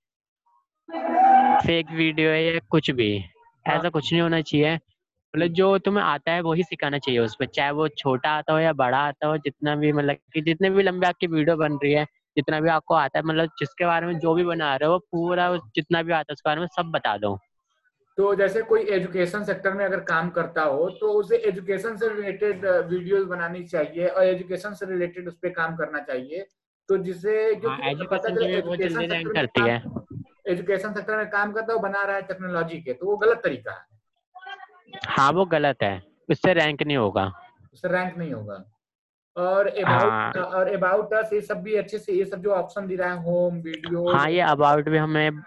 फेक 1.65 1.91
वीडियो 1.91 2.29
है 2.29 2.43
या 2.43 2.59
कुछ 2.69 2.91
भी 2.91 3.19
हाँ। 3.19 3.75
ऐसा 3.75 3.89
कुछ 3.89 4.13
नहीं 4.13 4.21
होना 4.21 4.41
चाहिए। 4.41 4.75
मतलब 5.35 5.47
जो 5.47 5.77
तुम्हें 5.77 6.03
आता 6.03 6.31
है 6.31 6.41
वही 6.41 6.63
सिखाना 6.63 6.97
चाहिए 6.97 7.19
उस 7.19 7.35
पर 7.39 7.45
चाहे 7.45 7.71
वो 7.71 7.87
छोटा 7.87 8.29
आता 8.29 8.53
हो 8.53 8.59
या 8.59 8.73
बड़ा 8.73 8.97
आता 8.97 9.27
हो 9.27 9.37
जितना 9.37 9.75
भी 9.75 9.91
मतलब 9.91 10.15
कि 10.33 10.41
जितने 10.41 10.69
भी 10.69 10.83
लंबे 10.83 11.07
आपकी 11.07 11.27
वीडियो 11.27 11.55
बन 11.55 11.73
रही 11.73 11.93
है 11.93 12.05
जितना 12.37 12.59
भी 12.59 12.69
आपको 12.69 12.93
आता 12.93 13.19
है 13.19 13.25
मतलब 13.25 13.49
जिसके 13.59 13.85
बारे 13.85 14.07
में 14.07 14.19
जो 14.19 14.33
भी 14.33 14.43
बना 14.43 14.75
रहे 14.75 14.89
हो 14.89 14.97
पूरा 14.97 15.57
जितना 15.57 16.03
भी 16.03 16.11
आता 16.11 16.31
है 16.31 16.33
उसके 16.33 16.49
बारे 16.49 16.59
में 16.59 16.67
सब 16.67 16.85
बता 16.85 17.17
दो। 17.17 17.39
तो 18.17 18.33
जैसे 18.35 18.61
कोई 18.61 18.81
एजुकेशन 18.95 19.43
सेक्टर 19.43 19.73
में 19.73 19.83
अगर 19.85 19.99
काम 20.09 20.29
करता 20.29 20.61
हो 20.63 20.89
तो 20.99 21.07
उसे 21.13 21.37
एजुकेशन 21.47 21.95
से 21.97 22.07
रिलेटेड 22.09 22.65
वीडियोस 22.89 23.25
बनानी 23.27 23.63
चाहिए 23.63 24.07
और 24.07 24.23
एजुकेशन 24.23 24.73
से 24.73 24.85
रिलेटेड 24.85 25.27
उस 25.27 25.35
पर 25.35 25.49
काम 25.53 25.75
करना 25.75 25.99
चाहिए। 26.01 26.45
तो 26.89 26.97
जिससे 26.97 27.33
हाँ 27.65 27.77
एजुकेशन 27.89 28.35
सेक्टर 28.35 28.47
में 28.47 28.61
काम 29.47 29.67
एजुकेशन 30.47 30.93
सेक्टर 30.93 31.17
में 31.17 31.29
काम 31.29 31.51
करता 31.51 31.73
है 31.73 31.79
बना 31.81 32.03
रहा 32.03 32.15
है 32.15 32.21
टेक्नोलॉजी 32.21 32.77
के 32.81 32.93
तो 32.93 33.05
वो 33.05 33.17
गलत 33.17 33.41
तरीका 33.43 33.71
है। 33.71 34.99
हाँ 35.07 35.31
वो 35.31 35.45
गलत 35.45 35.83
है। 35.83 36.01
उससे 36.29 36.53
रैंक 36.53 36.83
नहीं 36.83 36.97
होगा। 36.97 37.25
उससे 37.73 37.87
रैंक 37.87 38.17
नहीं 38.17 38.33
होगा। 38.33 38.63
और 39.35 39.69
हाँ। 39.79 40.31
अबाउट 40.31 40.37
और 40.45 40.73
अबाउट 40.73 41.13
अस 41.13 41.33
ये 41.33 41.41
सब 41.41 41.61
भी 41.63 41.75
अच्छे 41.75 41.97
से 41.99 42.13
ये 42.13 42.25
सब 42.25 42.41
जो 42.41 42.51
ऑप्शन 42.53 42.87
दे 42.87 42.95
रहा 42.95 43.13
है 43.13 43.23
होम 43.23 43.55
वीडियो 43.61 44.07
हाँ 44.09 44.29
ये 44.31 44.41
अबाउट 44.41 44.89
भी 44.89 44.97
हमें 44.97 45.41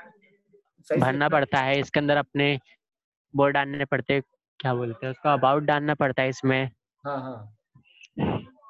भरना 0.96 1.29
पड़ता 1.29 1.59
है 1.59 1.79
इसके 1.81 2.01
अंदर 2.01 2.16
अपने 2.16 2.59
वो 3.37 3.48
डालने 3.48 3.85
पड़ते 3.85 4.20
क्या 4.61 4.74
बोलते 4.74 5.07
हैं 5.07 5.11
उसका 5.11 5.33
अबाउट 5.33 5.62
डालना 5.62 5.94
पड़ता 5.94 6.22
है 6.22 6.29
इसमें। 6.29 6.70
हाँ 7.05 7.20
हाँ। 7.20 7.55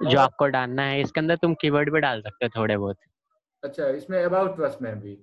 जो 0.02 0.18
आपको 0.18 0.46
डालना 0.46 0.82
है 0.82 1.00
इसके 1.00 1.20
अंदर 1.20 1.36
तुम 1.36 1.54
कीवर्ड 1.54 1.92
भी 1.92 2.00
डाल 2.00 2.20
सकते 2.22 2.46
हो 2.46 2.60
थोड़े 2.60 2.76
बहुत 2.76 2.96
अच्छा 3.62 3.88
इसमें 3.88 4.22
अबाउट 4.24 4.60
अस 4.60 4.78
में 4.82 5.00
भी। 5.00 5.18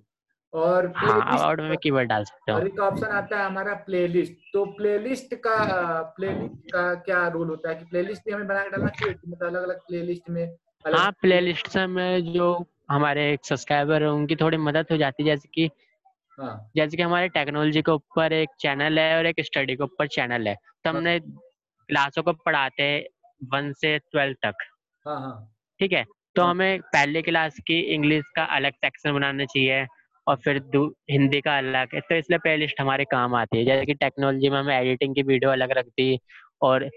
और 0.53 0.93
हाँ 0.95 1.37
अबाउट 1.37 1.59
में 1.59 1.77
कीवर्ड 1.77 2.09
डाल 2.09 2.23
सकते 2.23 2.51
हो। 2.51 2.57
और 2.57 2.67
एक 2.67 2.79
ऑप्शन 2.79 3.07
आता 3.07 3.39
है 3.39 3.45
हमारा 3.45 3.73
प्लेलिस्ट 3.73 4.33
तो 4.53 4.65
प्लेलिस्ट 4.65 5.35
का 5.35 6.01
प्लेलिस्ट 6.17 6.71
का 6.71 6.93
क्या 6.95 7.27
रोल 7.27 7.49
होता 7.49 7.69
है 7.69 7.75
कि 7.75 7.85
प्लेलिस्ट 7.85 8.23
भी 8.25 8.31
हमें 8.31 8.47
बना 8.47 8.63
के 8.63 8.69
डालना 8.69 8.89
चाहिए 8.89 9.15
मतलब 9.27 9.47
अलग 9.47 9.63
अलग 9.63 9.79
प्लेलिस्ट 9.79 10.29
में 10.29 10.45
हाँ 10.85 11.11
प्लेलिस्ट 11.11 11.77
में 11.77 12.33
जो 12.33 12.65
हमारे 12.91 13.37
सब्सक्राइबर 13.43 14.03
है 14.03 14.09
उनकी 14.09 14.35
थोड़ी 14.35 14.57
मदद 14.57 14.87
हो 14.91 14.97
जाती 14.97 15.23
है 15.23 15.35
जैसे 15.35 15.49
कि 15.53 15.69
हाँ। 16.37 16.69
जैसे 16.75 16.97
कि 16.97 17.03
हमारे 17.03 17.27
टेक्नोलॉजी 17.29 17.81
के 17.81 17.91
ऊपर 17.91 18.33
एक 18.33 18.49
चैनल 18.59 18.99
है 18.99 19.17
और 19.17 19.25
एक 19.25 19.41
स्टडी 19.45 19.75
के 19.75 19.83
ऊपर 19.83 20.07
चैनल 20.07 20.47
है। 20.47 20.55
तो 20.55 20.89
हमने 20.89 21.19
क्लासों 21.19 22.23
को 22.23 22.33
पढ़ाते 22.35 22.83
हैं 22.83 23.03
वन 23.53 23.71
से 23.73 23.97
ट्वेल्थ 23.99 24.37
तक। 24.45 24.63
हाँ 25.05 25.19
हाँ। 25.21 25.35
ठीक 25.79 25.93
है? 25.93 26.03
तो 26.35 26.41
हाँ। 26.41 26.51
हमें 26.51 26.79
पहले 26.83 27.21
क्लास 27.21 27.59
की 27.67 27.79
इंग्लिश 27.93 28.23
का 28.35 28.43
अलग 28.55 28.73
सेक्शन 28.75 29.13
बनाना 29.13 29.45
चाहिए 29.45 29.85
और 30.27 30.35
फिर 30.35 30.57
हिंदी 31.11 31.41
का 31.41 31.57
अलग। 31.57 31.93
है 31.95 31.99
तो 32.01 32.15
इसलिए 32.15 32.39
प्ले 32.39 32.55
लिस्ट 32.57 32.81
हमारे 32.81 33.05
काम 33.11 33.35
आती 33.35 33.57
है। 33.57 33.65
जैसे 33.65 33.85
कि 33.85 33.93
टेक्नोलॉजी 33.93 34.49
में 34.49 34.59
हमें 34.59 34.75
एडिटिंग 34.77 35.15
की 35.15 35.23
वीडियो 35.23 35.51
अलग 35.51 35.71
रख 35.77 35.85
दी 35.87 36.17
और 36.61 36.89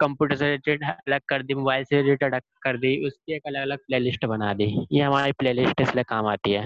कंप्यूटर 0.00 0.36
से 0.36 0.44
रिलेटेड 0.44 0.84
अलग 0.84 1.20
कर 1.28 1.42
दी 1.42 1.54
मोबाइल 1.54 1.84
से 1.84 2.00
रिलेटेड 2.02 2.32
अलग 2.34 2.42
कर 2.62 2.76
दी 2.78 2.96
उसकी 3.06 3.34
एक 3.34 3.42
अलग 3.46 3.62
अलग 3.62 3.78
प्ले 3.78 3.98
लिस्ट 3.98 4.24
बना 4.26 4.52
दी। 4.54 4.64
ये 4.92 5.02
हमारी 5.02 5.32
प्ले 5.32 5.52
लिस्ट 5.52 5.80
इसलिए 5.80 6.04
काम 6.08 6.26
आती 6.26 6.52
है। 6.52 6.64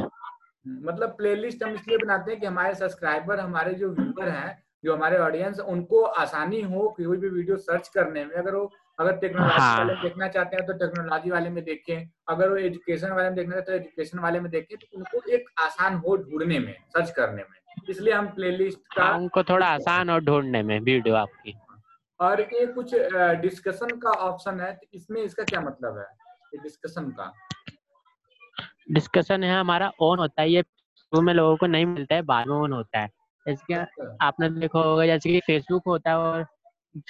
मतलब 0.66 1.16
प्लेलिस्ट 1.16 1.62
हम 1.62 1.74
इसलिए 1.74 1.96
बनाते 1.98 2.30
हैं 2.30 2.40
कि 2.40 2.46
हमारे 2.46 2.74
सब्सक्राइबर 2.74 3.40
हमारे 3.40 3.74
जो 3.74 3.90
व्यूअर 3.92 4.28
हैं 4.28 4.58
जो 4.84 4.94
हमारे 4.94 5.18
ऑडियंस 5.18 5.58
उनको 5.60 6.02
आसानी 6.02 6.60
हो 6.62 6.88
कोई 6.96 7.16
भी 7.16 7.28
वीडियो 7.28 7.56
सर्च 7.58 7.88
करने 7.94 8.24
में। 8.24 8.34
अगर 8.34 8.54
वो 8.54 8.70
अगर 8.98 9.16
टेक्नोलॉजी 9.16 9.58
हाँ। 9.58 9.78
वाले 9.78 9.94
देखना 10.02 10.28
चाहते 10.28 10.56
हैं 10.56 10.66
तो 10.66 10.72
टेक्नोलॉजी 10.78 11.30
वाले 11.30 11.50
में 11.50 11.62
देखें। 11.64 12.08
अगर 12.28 12.48
वो 12.50 12.56
एजुकेशन 12.56 13.10
वाले 13.10 13.28
में 13.28 13.34
देखना 13.34 13.54
चाहते 13.54 13.72
हैं 13.72 13.80
तो 13.80 13.84
एजुकेशन 13.84 14.18
वाले 14.18 14.40
में 14.40 14.50
देखें। 14.50 14.76
तो 14.78 14.96
उनको 14.98 15.22
एक 15.32 15.48
आसान 15.60 15.94
हो 15.96 16.16
ढूँढने 16.16 16.58
में 16.58 16.74
सर्च 16.88 17.10
करने 17.10 17.42
में। 17.42 17.58
इसलिए 17.90 18.12
हम 18.12 18.26
प्लेलिस्ट 18.34 18.80
का 18.96 19.04
हाँ 19.04 19.18
उनको 19.18 19.42
थोड़ा 19.42 19.66
आसान 19.66 20.10
और 20.10 20.24
ढूँढने 20.24 20.62
में 20.62 20.78
वीडियो 20.80 21.14
आपकी। 21.16 21.56
और 22.20 22.40
ये 22.40 22.66
कुछ 22.66 22.94
डिस्कशन 23.42 23.96
का 23.98 24.10
ऑप्शन 24.10 24.60
है। 24.60 24.72
तो 24.72 24.86
इसमें 24.94 25.22
इसका 25.22 25.44
क्या 25.44 25.60
मतलब 25.60 25.98
है? 25.98 26.06
डिस्कशन 26.62 27.10
का। 27.10 27.32
डिस्कशन 28.90 29.44
है 29.44 29.58
हमारा 29.58 29.90
ऑन 30.02 30.18
होता 30.18 30.42
है 30.42 30.50
ये 30.50 30.62
शुरू 30.62 31.20
में 31.22 31.32
लोगों 31.34 31.56
को 31.56 31.66
नहीं 31.66 31.86
मिलता 31.86 32.14
है 32.14 32.22
बाद 32.22 32.46
में 32.46 32.54
ऑन 32.56 32.72
होता 32.72 33.00
है 33.00 33.08
इसके 33.46 33.74
अच्छा, 33.74 34.16
आपने 34.22 34.48
देखा 34.50 34.78
होगा 34.78 35.06
जैसे 35.06 35.30
कि 35.30 35.40
फेसबुक 35.40 35.82
होता 35.86 36.10
है 36.10 36.16
और 36.16 36.44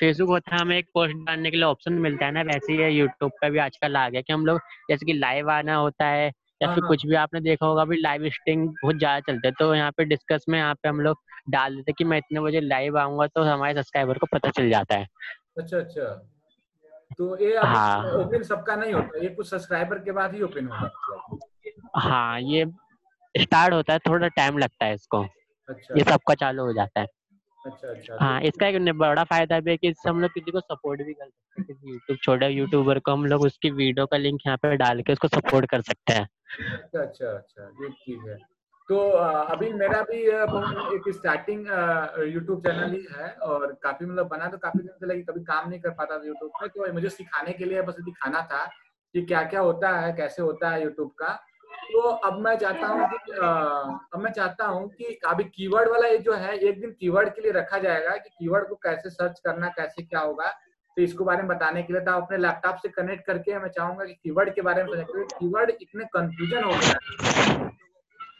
फेसबुक 0.00 0.28
होता 0.28 0.54
है 0.54 0.60
हमें 0.60 0.76
एक 0.78 0.86
पोस्ट 0.94 1.14
डालने 1.26 1.50
के 1.50 1.56
लिए 1.56 1.66
ऑप्शन 1.66 1.92
मिलता 1.92 2.26
है 2.26 2.32
ना 2.32 2.42
वैसे 2.42 2.72
ही 2.72 2.98
यूट्यूब 2.98 3.30
पे 3.40 3.50
भी 3.50 3.58
आजकल 3.58 3.96
आ 3.96 4.08
गया 4.08 4.20
कि 4.20 4.32
हम 4.32 4.46
लोग 4.46 4.60
जैसे 4.90 5.06
कि 5.06 5.12
लाइव 5.12 5.50
आना 5.50 5.74
होता 5.76 6.06
है 6.06 6.26
या 6.62 6.68
हाँ, 6.68 6.74
फिर 6.74 6.82
हाँ। 6.84 6.88
कुछ 6.88 7.06
भी 7.06 7.14
आपने 7.14 7.40
देखा 7.40 7.66
होगा 7.66 7.82
अभी 7.82 7.96
लाइव 8.00 8.28
स्ट्रीम 8.28 8.66
बहुत 8.66 8.96
ज़्यादा 8.96 9.20
चलते 9.20 9.48
हैं 9.48 9.54
तो 9.58 9.74
यहाँ 9.74 9.90
पे 9.90 10.04
डिस्कस 10.04 10.44
में 10.48 10.58
यहाँ 10.58 10.74
पे 10.74 10.88
हम 10.88 11.00
लोग 11.00 11.18
डाल 11.50 11.76
देते 11.76 11.90
हैं 11.90 11.94
कि 11.98 12.04
मैं 12.04 12.18
इतने 12.18 12.40
बजे 12.40 12.60
लाइव 12.60 12.98
आऊँगा 12.98 13.26
तो 13.26 13.42
हमारे 13.42 13.74
सब्सक्राइबर 13.74 14.18
को 14.18 14.26
पता 14.32 14.50
चल 14.50 14.68
जाता 14.70 14.96
है 14.96 15.06
अच्छा 15.58 15.78
अच्छा 15.78 16.14
तो 17.18 17.36
ये 17.38 17.56
हाँ। 17.56 18.12
ओपन 18.14 18.42
सबका 18.42 18.76
नहीं 18.76 18.92
होता 18.92 19.22
ये 19.22 19.28
कुछ 19.28 19.48
सब्सक्राइबर 19.50 19.98
के 19.98 20.12
बाद 20.12 20.34
ही 20.34 20.42
ओपन 20.42 20.66
होगा 20.66 20.86
मतलब। 20.86 21.49
हाँ 21.96 22.40
ये 22.40 22.64
स्टार्ट 23.34 23.74
होता 23.74 23.92
है 23.92 23.98
थोड़ा 23.98 24.28
टाइम 24.28 24.58
लगता 24.58 24.86
है 24.86 24.94
इसको। 24.94 25.22
अच्छा। 25.68 25.94
ये 25.96 26.04
सबका 26.04 26.34
चालू 26.34 26.64
हो 26.64 26.72
जाता 26.72 27.00
है। 27.00 27.06
अच्छा 27.66 27.88
अच्छा 27.88 28.16
हाँ 28.20 28.40
इसका 28.40 28.66
एक 28.66 28.92
बड़ा 28.98 29.24
फ़ायदा 29.24 29.58
भी 29.60 29.70
है 29.70 29.76
कि 29.76 29.88
इससे 29.88 30.08
हम 30.10 30.20
लोग 30.20 30.30
किसी 30.30 30.50
को 30.50 30.60
सपोर्ट 30.60 31.02
भी 31.02 31.12
कर 31.12 31.24
सकते 31.24 31.60
हैं। 31.60 31.66
किसी 31.66 31.92
यूट्यूब 31.92 32.18
छोटे 32.22 32.48
यूट्यूबर 32.48 32.98
को 32.98 33.12
हम 33.12 33.26
लोग 33.26 33.42
उसकी 33.42 33.70
वीडियो 33.70 34.06
का 34.06 34.16
लिंक 34.16 34.40
यहाँ 34.46 34.58
पे 34.58 34.76
डाल 34.76 35.02
के 35.02 35.12
उसको 35.12 35.28
सपोर्ट 35.28 35.66
कर 35.70 35.80
सकते 35.80 36.12
हैं। 36.12 36.28
अच्छा 36.72 37.00
अच्छा 37.00 37.26
अच्छा 37.26 37.68
ये 37.82 37.88
ठीक 37.88 38.28
है। 38.28 38.36
तो 38.88 38.98
अभी 39.08 39.72
मेरा 39.72 40.00
भी 40.02 40.20
एक 40.94 41.02
स्टार्टिंग 41.08 41.66
यूट्यूब 42.34 42.60
चैनल 42.60 42.92
ही 42.92 43.04
है 43.12 43.28
और 43.48 43.72
काफ़ी 43.82 44.06
मतलब 44.06 44.28
बना 44.28 44.48
तो 44.48 44.58
काफ़ी 44.58 44.82
दिन 44.82 44.92
से 45.00 45.06
लगी 45.06 45.22
कभी 45.22 45.44
काम 45.44 45.68
नहीं 45.70 45.80
कर 45.80 45.90
पाता 45.90 46.18
था 46.18 46.26
यूट्यूब 46.26 46.50
पे 46.60 46.68
तो 46.68 46.92
मुझे 46.92 47.08
सिखाने 47.08 47.52
के 47.52 47.64
लिए 47.64 47.82
बस 47.82 48.00
दिखाना 48.00 48.40
था 48.42 48.64
कि 49.14 49.22
क्या 49.22 49.42
क्या 49.42 49.60
होता 49.60 49.96
है 50.00 50.12
कैसे 50.12 50.42
होता 50.42 50.70
है 50.70 50.82
यूट्यूब 50.82 51.10
का। 51.10 51.38
तो 51.92 52.00
अब 52.00 52.38
मैं 52.38 52.56
चाहता 52.56 52.86
हूँ 52.86 53.08
कि 53.08 53.32
अब 53.32 54.20
मैं 54.20 54.30
चाहता 54.32 54.66
हूँ 54.66 54.88
कि 54.88 55.18
अभी 55.26 55.44
कीवर्ड 55.44 55.88
वाला 55.88 56.08
ये 56.08 56.18
जो 56.18 56.34
है 56.34 56.56
एक 56.58 56.80
दिन 56.80 56.90
कीवर्ड 57.00 57.28
के 57.28 57.42
लिए 57.42 57.52
रखा 57.52 57.78
जाएगा 57.78 58.16
कि 58.16 58.30
कीवर्ड 58.38 58.68
को 58.68 58.74
कैसे 58.74 59.10
सर्च 59.10 59.40
करना 59.40 59.68
कैसे 59.68 60.02
क्या 60.02 60.20
होगा। 60.20 60.46
तो 60.96 61.02
इसको 61.02 61.24
बारे 61.24 61.42
में 61.42 61.48
बताने 61.48 61.82
के 61.82 61.92
लिए 61.92 62.02
तो 62.02 62.12
अपने 62.12 62.38
लैपटॉप 62.38 62.76
से 62.76 62.88
कनेक्ट 62.88 63.26
करके 63.26 63.58
मैं 63.58 63.68
चाहूँगा 63.68 64.04
कि 64.04 64.14
कीवर्ड 64.14 64.54
के 64.54 64.62
बारे 64.62 64.84
में 64.84 65.04
कीवर्ड 65.10 65.70
इतने 65.70 66.04
कंफ्यूजन 66.04 66.64
हो 66.64 66.70
गया 66.70 66.94
है। 66.94 67.68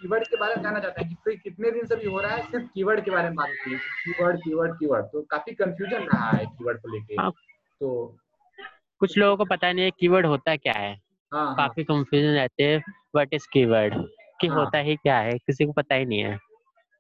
कीवर्ड 0.03 0.27
के 0.29 0.37
बारे 0.37 0.55
में 0.55 0.63
जानना 0.63 0.81
चाहते 0.81 1.05
हैं 1.05 1.17
कि 1.17 1.37
कितने 1.37 1.71
दिन 1.71 1.87
से 1.87 1.97
भी 1.97 2.07
हो 2.07 2.21
रहा 2.21 2.35
है 2.35 2.43
सिर्फ़ 2.43 2.67
कीवर्ड 2.75 3.05
के 3.05 3.11
बारे 3.11 3.29
में 3.29 3.35
बात 3.35 3.49
होती 3.49 3.73
है। 3.73 3.79
कीवर्ड 3.79 4.41
कीवर्ड 4.41 4.79
कीवर्ड 4.79 5.05
तो 5.05 5.23
काफ़ी 5.23 5.55
कंफ्यूजन 5.55 6.05
रहा 6.05 6.31
है 6.31 6.47
कीवर्ड 6.47 6.81
को 6.81 6.89
लेके। 6.89 7.17
तो 7.81 8.17
कुछ 9.01 9.19
लोगों 9.19 9.37
को 9.37 9.45
पता 9.45 9.73
नहीं 9.73 9.85
है 9.85 9.91
कीवर्ड 9.91 10.27
होता 10.27 10.57
क्या 10.57 10.73
है। 10.73 11.10
हाँ 11.33 11.47
हाँ। 11.47 11.55
काफ़ी 11.57 11.85
कंफ्यूजन 11.85 12.35
रहते 12.35 12.65
हैं 12.65 12.79
व्हाट 13.15 13.35
इज़ 13.35 13.47
कीवर्ड 13.53 13.95
कि 14.41 14.47
हाँ। 14.47 14.57
होता 14.59 14.79
ही 14.79 14.97
क्या 14.97 15.19
है 15.19 15.33
किसी 15.39 15.67
को 15.67 15.73
पता 15.73 15.95
ही 15.95 16.05
नहीं 16.07 16.21
है। 16.21 16.39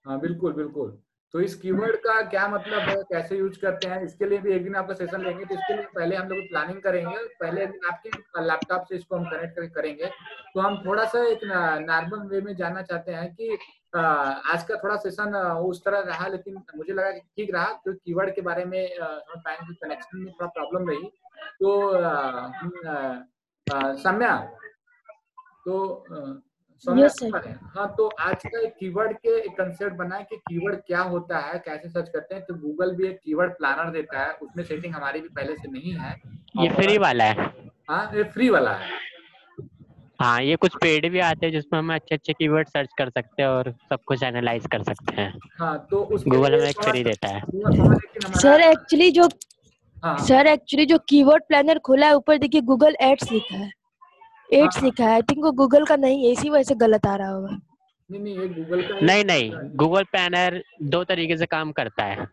हाँ 0.06 0.18
बिल्कुल 0.20 0.52
बिल्कुल। 0.52 0.98
तो 1.34 1.40
इस 1.40 1.54
कीवर्ड 1.54 1.96
का 1.96 2.20
क्या 2.30 2.46
मतलब 2.48 2.88
है 2.88 2.94
कैसे 3.10 3.36
यूज़ 3.38 3.58
करते 3.60 3.88
हैं 3.88 4.00
इसके 4.04 4.26
लिए 4.26 4.38
भी 4.38 4.52
एक 4.52 4.62
दिन 4.64 4.74
आपका 4.76 4.94
सेशन 4.94 5.22
लेंगे 5.24 5.44
तो 5.44 5.54
इसके 5.54 5.74
लिए 5.74 5.84
पहले 5.94 6.16
हम 6.16 6.28
लोग 6.28 6.38
प्लानिंग 6.48 6.80
करेंगे 6.82 7.16
पहले 7.40 7.66
दिन 7.66 7.86
आपके 7.90 8.42
लैपटॉप 8.42 8.86
से 8.88 8.96
इसको 8.96 9.16
हम 9.16 9.24
कनेक्ट 9.24 9.74
करेंगे। 9.74 10.06
तो 10.54 10.60
हम 10.60 10.82
थोड़ा 10.86 11.04
सा 11.04 11.24
एक 11.26 11.40
नॉर्मल 11.84 12.26
वे 12.28 12.40
में 12.40 12.54
जानना 12.56 12.82
चाहते 12.82 13.12
हैं 13.12 13.32
कि 13.34 13.52
आज 13.96 14.62
का 14.62 14.76
थोड़ा 14.76 14.96
सेशन 14.96 15.34
उस 15.68 15.84
तरह 15.84 16.00
रहा 16.06 16.26
लेकिन 16.28 16.60
मुझे 16.76 16.92
लगा 16.92 17.10
कि 17.10 17.20
ठीक 17.36 17.54
रहा 17.54 17.72
तो 17.84 17.92
कीवर्ड 17.94 18.34
के 18.34 18.40
बारे 18.40 18.64
में 18.64 18.88
पाएँगे 19.00 19.74
कनेक्शन 19.74 20.18
में 20.18 20.32
थोड़ा 20.32 20.46
प्रॉब्लम 20.48 20.88
रही। 20.90 21.10
तो 21.60 21.78
सम्या? 23.72 24.36
तो 25.64 26.04
सम्या. 26.84 27.08
हाँ। 27.76 27.86
तो 27.98 28.06
आज 28.20 28.42
का 28.46 28.60
एक 28.60 28.74
कीवर्ड 28.80 29.12
के 29.16 29.36
एक 29.38 29.52
कंसेप्ट 29.52 29.96
बना 29.96 30.16
है 30.16 30.22
कि 30.22 30.36
कीवर्ड 30.36 30.76
क्या 30.86 31.00
होता 31.00 31.38
है 31.38 31.58
कैसे 31.58 31.88
सर्च 31.88 32.08
करते 32.08 32.34
हैं 32.34 32.44
तो 32.44 32.54
गूगल 32.54 32.94
भी 32.96 33.06
एक 33.06 33.18
कीवर्ड 33.24 33.52
प्लानर 33.52 33.90
देता 33.90 34.20
है 34.20 34.32
उसमें 34.32 34.64
सेटिंग 34.64 34.94
हमारी 34.94 35.20
भी 35.20 35.28
पहले 35.28 35.54
से 35.56 35.70
नहीं 35.70 35.92
है। 35.94 36.14
ये 36.60 36.68
फ्री 36.70 36.98
वाला 36.98 37.24
है। 37.24 37.48
हाँ 37.90 38.10
ये 38.14 38.22
फ्री 38.22 38.48
वाला 38.50 38.72
है। 38.72 38.88
हाँ 40.20 40.40
ये 40.42 40.56
कुछ 40.56 40.74
पेड 40.76 41.10
भी 41.12 41.20
आते 41.20 41.46
हैं 41.46 41.52
जिसमें 41.52 41.78
हम 41.78 41.94
अच्छे 41.94 42.14
अच्छे 42.14 42.32
कीवर्ड 42.32 42.68
सर्च 42.68 42.88
कर 42.98 43.10
सकते 43.10 43.42
हैं 43.42 43.48
और 43.48 43.70
सब 43.90 43.98
कुछ 44.06 44.22
एनालाइज 44.22 44.66
कर 44.66 44.82
सकते 44.82 45.14
हैं। 45.20 45.38
हाँ 45.58 45.86
तो 45.90 46.04
गूगल 46.04 46.54
हमें 46.54 46.68
एक 46.68 46.82
फ्री 46.82 47.04
देता 47.04 47.28
है। 47.28 47.40
सर 48.40 48.60
एक्चुअली 48.60 49.10
जो 49.10 49.28
सर 50.02 50.46
एक्चुअली 50.46 50.86
जो 50.86 50.98
कीवर्ड 51.08 51.42
प्लानर 51.48 51.78
खोला 51.78 52.06
है 52.06 52.14
ऊपर 52.16 52.38
देखिए 52.38 52.60
गूगल 52.60 52.96
एड्स 53.00 53.30
लिखा 53.32 53.56
है। 53.56 53.70
एड्स 54.50 54.76
हाँ। 54.76 54.84
लिखा 54.84 55.04
है। 55.04 55.12
आई 55.12 55.22
थिंक 55.22 55.44
वो 55.44 55.52
गूगल 55.52 55.84
का 55.84 55.96
नहीं 55.96 56.24
है 56.24 56.30
इसी 56.32 56.50
वजह 56.50 56.62
से 56.62 56.74
गलत 56.74 57.06
आ 57.06 57.14
रहा 57.16 57.30
होगा। 57.30 57.58
नहीं 58.10 58.20
नहीं 58.20 58.38
ये 58.38 58.48
गूगल 58.48 58.82
का 58.82 58.98
नहीं 59.00 59.24
नहीं 59.24 59.50
गूगल 59.76 60.04
प्लानर 60.04 60.62
दो 60.84 61.02
तरीके 61.04 61.36
से 61.36 61.46
काम 61.46 61.72
करता 61.72 62.04
है। 62.04 62.26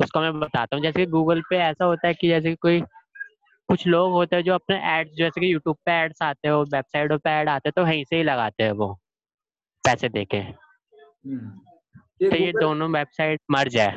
उसको 0.00 0.20
मैं 0.20 0.38
बताता 0.40 0.76
हूँ 0.76 0.82
जैसे 0.82 1.06
गूगल 1.06 1.42
पे 1.50 1.56
ऐसा 1.58 1.84
होता 1.84 2.08
है 2.08 2.14
कि 2.14 2.28
जैसे 2.28 2.54
कोई 2.54 2.80
कुछ 3.68 3.86
लोग 3.86 4.12
होते 4.12 4.36
हैं 4.36 4.42
जो 4.42 4.54
अपने 4.54 4.76
एड्स 4.92 5.12
जैसे 5.16 5.40
कि 5.40 5.52
यूट्यूब 5.52 5.76
पे 5.86 5.92
एड्स 6.02 6.22
आते 6.22 6.48
हैं 6.48 6.54
वेबसाइटों 6.54 7.18
पे 7.18 7.30
ऐड 7.30 7.48
आते 7.48 7.68
हैं 7.68 7.72
तो 7.76 7.82
वहीं 7.82 8.04
से 8.04 8.16
ही 8.16 8.22
लगाते 8.22 8.62
हैं 8.64 8.72
वो 8.72 8.92
पैसे 9.84 10.08
देके। 10.08 10.36
हम्म। 10.36 11.50
तो 12.20 12.36
ये 12.36 12.52
दोनों 12.52 12.88
वेबसाइट 12.90 13.40
मर्ज 13.50 13.76
है। 13.76 13.90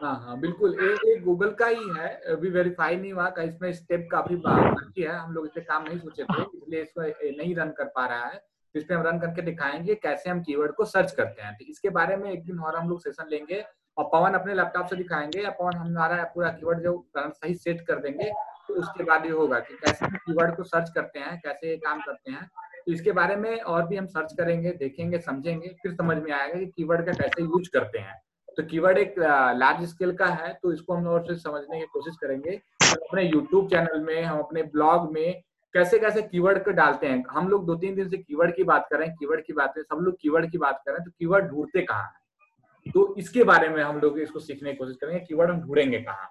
हाँ 0.00 0.14
हाँ 0.24 0.38
बिल्कुल। 0.40 0.76
ये 0.82 0.92
ये 1.08 1.16
गूगल 1.20 1.50
का 1.52 1.66
ही 1.66 1.88
है 1.96 2.08
अभी 2.32 2.50
वेरीफाई 2.50 2.96
नहीं 2.96 3.12
हुआ 3.12 3.28
का 3.30 3.42
इसमें 3.42 3.72
स्टेप 3.72 4.08
काफ़ी 4.12 4.36
बाकी 4.36 5.02
है 5.02 5.16
हम 5.16 5.32
लोग 5.32 5.46
इस 5.46 5.64
काम 5.68 5.82
नहीं 5.82 5.98
सोचे 5.98 6.24
थे 6.24 6.42
इसलिए 6.42 6.82
इसको 6.82 7.02
नहीं 7.38 7.54
रन 7.56 7.70
कर 7.70 7.84
पा 7.84 8.06
रहा 8.06 8.26
है 8.26 8.38
तो 8.74 8.78
इस 8.78 8.84
पे 8.84 8.94
हम 8.94 9.02
रन 9.02 9.18
करके 9.18 9.42
दिखाएँगे 9.42 9.94
कैसे 9.94 10.30
हम 10.30 10.40
कीवर्ड 10.42 10.72
को 10.74 10.84
सर्च 10.84 11.12
करते 11.12 11.42
हैं। 11.42 11.54
तो 11.54 11.64
इसके 11.70 11.90
बारे 11.90 12.16
में 12.16 12.30
एक 12.32 12.44
दिन 12.46 12.60
और 12.60 12.76
हम 12.76 12.88
लोग 12.88 13.00
सेशन 13.00 13.28
लेंगे 13.30 13.64
और 13.96 14.04
पवन 14.12 14.34
अपने 14.34 14.54
लैपटॉप 14.54 14.86
से 14.86 14.96
दिखाएँगे 14.96 15.42
या 15.42 15.50
पवन 15.50 15.76
हमारा 15.76 16.22
पूरा 16.24 16.48
कीवर्ड 16.50 16.82
जो 16.82 16.92
सही 17.16 17.54
सेट 17.54 17.80
कर 17.86 17.98
देंगे 18.00 18.30
तो 18.68 18.74
उसके 18.74 19.04
बाद 19.04 19.24
ये 19.26 19.30
होगा 19.30 19.58
कि 19.58 19.74
कैसे 19.74 20.06
हम 20.06 20.16
कीवर्ड 20.16 20.56
को 20.56 20.62
सर्च 20.62 20.90
करते 20.94 21.18
हैं 21.18 21.38
कैसे 21.44 21.70
ये 21.70 21.76
काम 21.76 22.00
करते 22.00 22.30
हैं। 22.30 22.46
तो 22.86 22.92
इसके 22.92 23.12
बारे 23.12 23.36
में 23.36 23.60
और 23.60 23.86
भी 23.86 23.96
हम 23.96 24.06
सर्च 24.06 24.32
करेंगे 24.32 24.70
देखेंगे 24.70 25.18
समझेंगे 25.18 25.68
फिर 25.82 25.94
समझ 25.94 26.16
में 26.16 26.32
आएगा 26.32 26.58
कि 26.58 26.66
कीवर्ड 26.66 27.06
का 27.06 27.12
कैसे 27.12 27.42
यूज़ 27.42 27.70
करते 27.72 27.98
हैं। 27.98 28.20
तो 28.60 28.66
कीवर्ड 28.66 28.98
एक 28.98 29.14
लार्ज 29.56 29.84
स्केल 29.88 30.12
का 30.16 30.26
है 30.28 30.52
तो 30.62 30.72
इसको 30.72 30.94
हम 30.94 31.06
और 31.08 31.24
से 31.26 31.34
समझने 31.40 31.78
की 31.80 31.86
कोशिश 31.92 32.16
करेंगे। 32.20 32.50
हम 32.82 32.92
अपने 32.92 33.22
यूट्यूब 33.24 33.68
चैनल 33.70 34.00
में, 34.00 34.22
हम 34.22 34.38
अपने 34.38 34.62
ब्लॉग 34.64 35.12
में 35.12 35.40
कैसे 35.74 35.98
कैसे 35.98 36.22
कीवर्ड 36.22 36.62
को 36.64 36.70
डालते 36.72 37.06
हैं। 37.06 37.24
हम 37.30 37.48
लोग 37.48 37.64
दो 37.66 37.74
तीन 37.76 37.94
दिन 37.94 38.08
से 38.08 38.16
कीवर्ड 38.18 38.54
की 38.56 38.64
बात 38.64 38.86
कर 38.90 38.98
रहे 38.98 39.08
हैं 39.08 39.16
कीवर्ड 39.16 39.44
की 39.44 39.52
बात, 39.52 39.78
सब 39.78 39.98
लोग 40.00 40.16
कीवर्ड 40.20 40.50
की 40.50 40.58
बात 40.58 40.82
कर 40.84 40.90
रहे 40.90 40.98
हैं 40.98 41.04
तो 41.04 41.10
कीवर्ड 41.18 41.46
ढूंढते 41.50 41.82
कहाँ 41.82 42.02
है? 42.04 42.90
तो 42.92 43.14
इसके 43.18 43.44
बारे 43.44 43.68
में 43.68 43.82
हम 43.82 44.00
लोग 44.00 44.18
इसको 44.18 44.40
सीखने 44.40 44.72
की 44.72 44.76
कोशिश 44.76 44.96
करेंगे 45.00 45.24
कीवर्ड 45.26 45.50
हम 45.50 45.60
ढूंढेंगे 45.60 46.00
कहाँ 46.00 46.28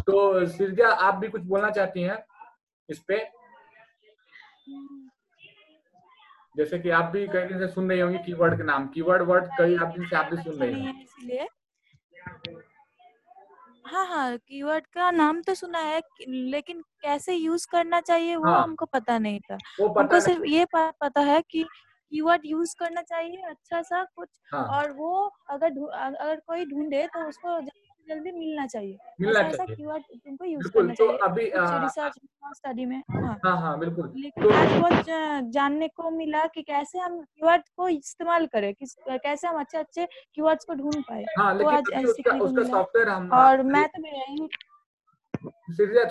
तो 0.00 0.46
सिरजा 0.48 0.88
आप 0.88 1.14
भी 1.14 1.28
कुछ 1.28 1.42
बोलना 1.42 1.70
चाहती 1.70 2.02
हैं 2.02 2.18
इस 2.88 2.98
पे? 3.08 3.18
जैसे 6.54 6.78
कि 6.78 6.90
आप 6.92 7.10
भी 7.12 7.26
कई 7.28 7.44
दिन 7.44 7.58
से 7.58 7.68
सुन 7.68 7.90
रही 7.90 8.00
होंगी 8.00 8.18
कीवर्ड 8.24 8.56
के 8.56 8.64
नाम। 8.64 8.86
कीवर्ड 8.88 9.22
वर्ड 9.28 9.46
कई 9.58 9.76
आप 9.76 9.94
दिन 9.96 10.06
से 10.08 10.16
आप 10.16 10.30
भी 10.30 10.42
सुन 10.42 10.54
रही 10.54 10.84
होंगी। 10.84 11.46
है 13.94 14.06
हाँ 14.06 14.06
हाँ 14.06 14.36
कीवर्ड 14.38 14.86
का 14.86 15.10
नाम 15.10 15.42
तो 15.42 15.54
सुना 15.54 15.78
है 15.78 16.00
लेकिन 16.28 16.80
कैसे 17.02 17.34
यूज़ 17.34 17.66
करना 17.70 18.00
चाहिए 18.00 18.36
वो 18.36 18.44
हाँ। 18.44 18.62
हमको 18.62 18.86
पता 18.86 19.18
नहीं 19.18 19.40
था। 19.40 19.56
पता 19.80 20.00
हमको 20.00 20.20
सिर्फ़ 20.20 20.44
ये 20.44 20.66
पता 20.74 21.20
है 21.20 21.42
कि 21.42 21.64
कीवर्ड 22.12 22.42
यूज़ 22.44 22.74
करना 22.78 23.02
चाहिए 23.02 23.42
अच्छा 23.42 23.82
सा 23.82 24.04
कुछ 24.16 24.28
हाँ। 24.52 24.64
और 24.68 24.92
वो 24.92 25.30
अगर 25.50 25.68
अगर 25.94 26.40
कोई 26.46 26.64
ढूंढे 26.64 27.06
तो 27.06 27.28
उसको 27.28 27.60
जल्दी 28.08 28.32
मिलना 28.32 28.66
चाहिए। 28.66 28.96
मिलना 29.20 29.40
ऐसा 29.40 29.56
चाहिए। 29.56 29.74
कीवर्ड 29.76 30.02
तुमको 30.14 30.44
यूज़ 30.44 30.70
करना 30.72 30.94
तो 30.94 31.06
चाहिए 31.06 31.18
अभी 31.18 31.50
रिसर्च 31.84 32.18
स्टडी 32.56 32.84
में? 32.86 33.02
हाँ। 33.10 33.38
हाँ 33.44 33.56
हाँ 33.60 33.78
बिल्कुल। 33.78 34.12
लेकिन 34.16 34.42
तो 34.42 34.50
आज 34.50 34.72
बहुत 34.72 35.50
जानने 35.52 35.88
को 35.88 36.10
मिला 36.10 36.44
कि 36.46 36.62
कैसे 36.62 36.98
हम 36.98 37.20
कीवर्ड 37.20 37.62
को 37.76 37.88
इस्तेमाल 37.88 38.46
करें 38.46 38.72
किस 38.74 38.94
कैसे 39.08 39.48
हम 39.48 39.58
अच्छे 39.60 39.78
अच्छे 39.78 40.06
कीवर्ड्स 40.34 40.64
को 40.64 40.74
ढूंढ 40.74 41.02
पाए। 41.02 41.24
हाँ 41.38 41.54
वो 41.54 41.68
आज 41.68 41.90
ऐसे 41.92 42.06
उसका 42.08 42.38
उसका 42.38 42.62
सॉफ्टवेयर 42.62 43.08
हम 43.08 43.30
और 43.32 43.62
मैं 43.62 43.86
तो 43.88 44.06
यही 44.06 44.48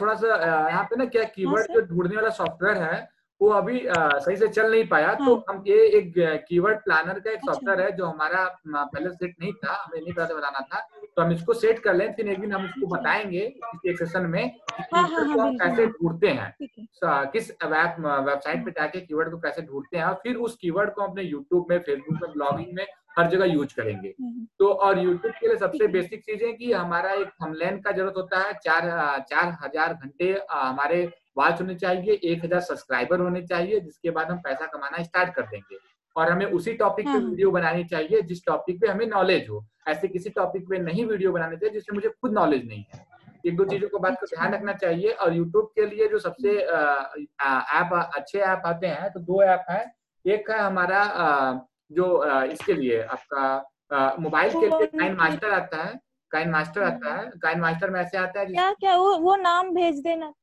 थोड़ा 0.02 0.14
सा 0.14 0.36
यहाँ 0.70 0.84
पे 0.84 0.96
ना 0.96 1.06
क्या 1.06 1.24
कीवर्ड 1.24 1.66
सर। 1.66 1.74
जो 1.74 1.82
ढूँढने 1.88 2.16
वाला 2.16 2.30
सॉफ्टवेयर 2.30 2.78
है 2.78 3.08
वो 3.44 3.50
अभी 3.52 3.80
सही 3.88 4.36
से 4.38 4.48
चल 4.48 4.70
नहीं 4.72 4.88
पाया। 4.88 5.14
तो 5.16 5.36
हाँ। 5.36 5.44
हम 5.50 5.64
ये 5.68 5.78
एक 5.98 6.14
कीवर्ड 6.50 6.78
प्लानर 6.84 7.20
का 7.20 7.32
एक 7.32 7.38
अच्छा। 7.38 7.54
सॉफ्टवेयर 7.54 7.82
है 7.82 7.92
जो 7.98 8.06
हमारा 8.06 8.44
पहले 8.68 9.10
सेट 9.12 9.36
नहीं 9.40 9.54
था 9.54 9.74
हमें 9.76 10.00
नहीं 10.02 10.14
पता 10.14 10.34
बनाना 10.34 10.62
था। 10.74 10.80
तो 11.16 11.22
हम 11.22 11.32
इसको 11.32 11.54
सेट 11.54 11.80
कर 11.80 11.94
लें 11.94 12.14
फिर 12.14 12.28
एक 12.28 12.40
दिन 12.42 12.54
हम 12.54 12.66
इसको 12.66 12.88
बताएँगे 12.88 13.40
एक 13.88 13.98
सेशन 14.00 14.26
में 14.26 14.50
कि 14.50 14.84
हाँ, 14.94 15.08
हाँ, 15.10 15.34
को 15.34 15.42
हम 15.42 15.58
कैसे 15.58 15.86
ढूंढते 15.88 16.28
हैं। 16.30 16.54
है। 16.62 17.26
किस 17.34 17.50
वेबसाइट 17.64 18.66
पे 18.66 18.72
जाके 18.72 19.02
कीवर्ड 19.02 19.32
को 19.32 19.38
कैसे 19.40 19.62
ढूंढते 19.62 19.98
हैं 19.98 20.06
और 20.06 20.20
फिर 20.24 20.36
उस 20.48 20.58
कीवर्ड 20.62 20.94
को 20.94 21.02
अपने 21.02 21.24
यूट्यूब 21.24 21.66
में 21.70 21.78
फेसबुक 21.80 22.22
में 22.22 22.32
ब्लॉगिंग 22.34 22.76
में 22.76 22.86
हर 23.18 23.28
जगह 23.30 23.46
यूज़ 23.46 23.76
करेंगे। 23.76 24.14
हम्म, 24.22 24.46
तो 24.60 24.68
और 24.86 25.00
यूट्यूब 25.00 25.34
के 25.34 25.48
लिए 25.48 25.58
सबसे 25.58 25.88
बेसिक 25.88 26.24
चीज़ 26.24 26.44
है। 26.46 26.52
कि 26.54 26.72
हमारा 26.74 27.12
एक 27.14 27.28
थंबनेल 27.44 27.78
का 27.80 27.92
ज़रूरत 27.92 28.14
होता 28.18 28.40
है 28.40 28.54
चार 28.64 28.84
चार 29.30 29.58
हज़ार 29.64 29.94
घंटे 29.94 30.32
हमारे 30.52 31.04
वॉच 31.38 31.62
होने 31.62 31.76
चाहिए 31.76 32.20
एक 32.24 32.44
हज़ार 32.46 32.60
सब्सक्राइबर 32.62 33.20
होने 33.20 33.42
चाहिए 33.44 33.80
जिसके 33.80 34.12
बाद 34.12 34.32
हम 34.32 34.38
पैसा 34.40 34.66
कमाना 34.68 35.04
स्टार्ट 35.04 35.34
कर 35.36 35.42
देंगे। 35.44 35.78
और 36.16 36.32
हमें 36.32 36.46
उसी 36.48 36.74
टॉपिक 36.74 37.06
पे 37.06 37.12
हाँ, 37.12 37.20
हाँ। 37.20 37.30
वीडियो 37.30 37.52
बनानी 37.52 37.84
चाहिए 37.86 38.22
जिस 38.24 38.46
टॉपिक 38.46 38.80
पे 38.82 38.88
हमें 38.88 39.06
नॉलेज 39.08 39.50
हो। 39.50 39.64
ऐसे 39.88 40.08
किसी 40.08 40.30
टॉपिक 40.32 40.70
पे 40.70 40.80
नहीं 40.80 41.06
वीडियो 41.06 41.32
बनाने 41.32 41.58
चाहिए 41.58 41.74
जिसमें 41.74 41.96
मुझे 41.96 42.10
खुद 42.12 42.34
नॉलेज 42.34 42.68
नहीं 42.68 42.84
है। 42.94 43.06
एक 43.46 43.56
दो 43.58 43.66
चीज़ों 43.66 43.88
को 43.90 44.00
बात 44.00 44.14
का 44.14 44.26
ध्यान 44.28 44.54
रखना 44.54 44.74
चाहिए 44.74 45.12
और 45.14 45.34
यूट्यूब 45.34 45.72
के 45.76 45.86
लिए 45.86 46.08
जो 46.08 46.20
सबसे 46.20 46.52
ऐप 46.58 47.94
अच्छे 48.16 48.40
ऐप 48.40 48.62
आते 48.66 48.88
हैं 48.88 49.10
तो 49.12 49.20
दो 49.22 49.42
ऐप 49.44 49.66
है। 49.70 49.84
एक 50.26 50.52
है 50.52 50.60
हमारा 50.60 51.02
जो 51.92 52.06
इसके 52.46 52.74
लिए 52.74 53.02
आपका 53.04 54.16
मोबाइल 54.20 54.52
के 54.52 54.68
लिए 54.68 54.86
काइन 54.88 55.16
मास्टर 55.16 55.52
आता 55.54 55.84
है। 55.84 56.00
काइन 56.32 56.50
मास्टर 56.50 56.84
आता 56.84 57.14
है। 57.14 57.30
काइन 57.42 57.60
मास्टर 57.60 57.90
में 57.90 58.00
ऐसे 58.02 58.18
आता 58.18 58.40
है 58.40 58.46
क्या 58.46 58.72
क्या 58.80 58.96
वो 58.98 59.18
वो 59.20 59.36
नाम 59.36 59.74
भेज 59.76 60.00
देना। 60.04 60.34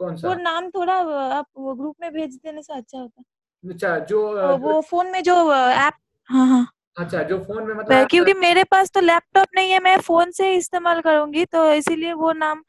कौन 0.00 0.16
सा? 0.16 0.28
वो 0.28 0.34
नाम 0.34 0.68
थोड़ा 0.70 0.94
आप 1.34 1.46
वो 1.56 1.74
ग्रुप 1.74 1.96
में 2.00 2.12
भेज 2.12 2.34
देने 2.36 2.62
से 2.62 2.72
अच्छा 2.72 2.98
होता। 2.98 3.22
अच्छा 3.64 3.98
जो 3.98 4.20
वो- 4.48 4.60
वो 4.60 4.80
फ़ोन 4.80 5.10
में 5.10 5.22
जो 5.22 5.34
ऐप 5.54 5.94
हाँ 6.28 6.46
हाँ। 6.46 6.66
अच्छा 6.96 7.22
जो 7.22 7.38
फ़ोन 7.38 7.64
में 7.64 7.74
मतलब 7.74 8.06
क्योंकि 8.06 8.32
मेरे 8.34 8.64
पास 8.64 8.90
तो 8.90 9.00
लैपटॉप 9.00 9.46
नहीं 9.54 9.70
है 9.70 9.78
मैं 9.80 9.96
फ़ोन 9.98 10.30
से 10.30 10.54
इस्तेमाल 10.54 11.00
करूँगी 11.00 11.44
तो 11.44 11.72
इसीलिए 11.72 12.12
वो 12.12 12.32
नाम 12.32 12.62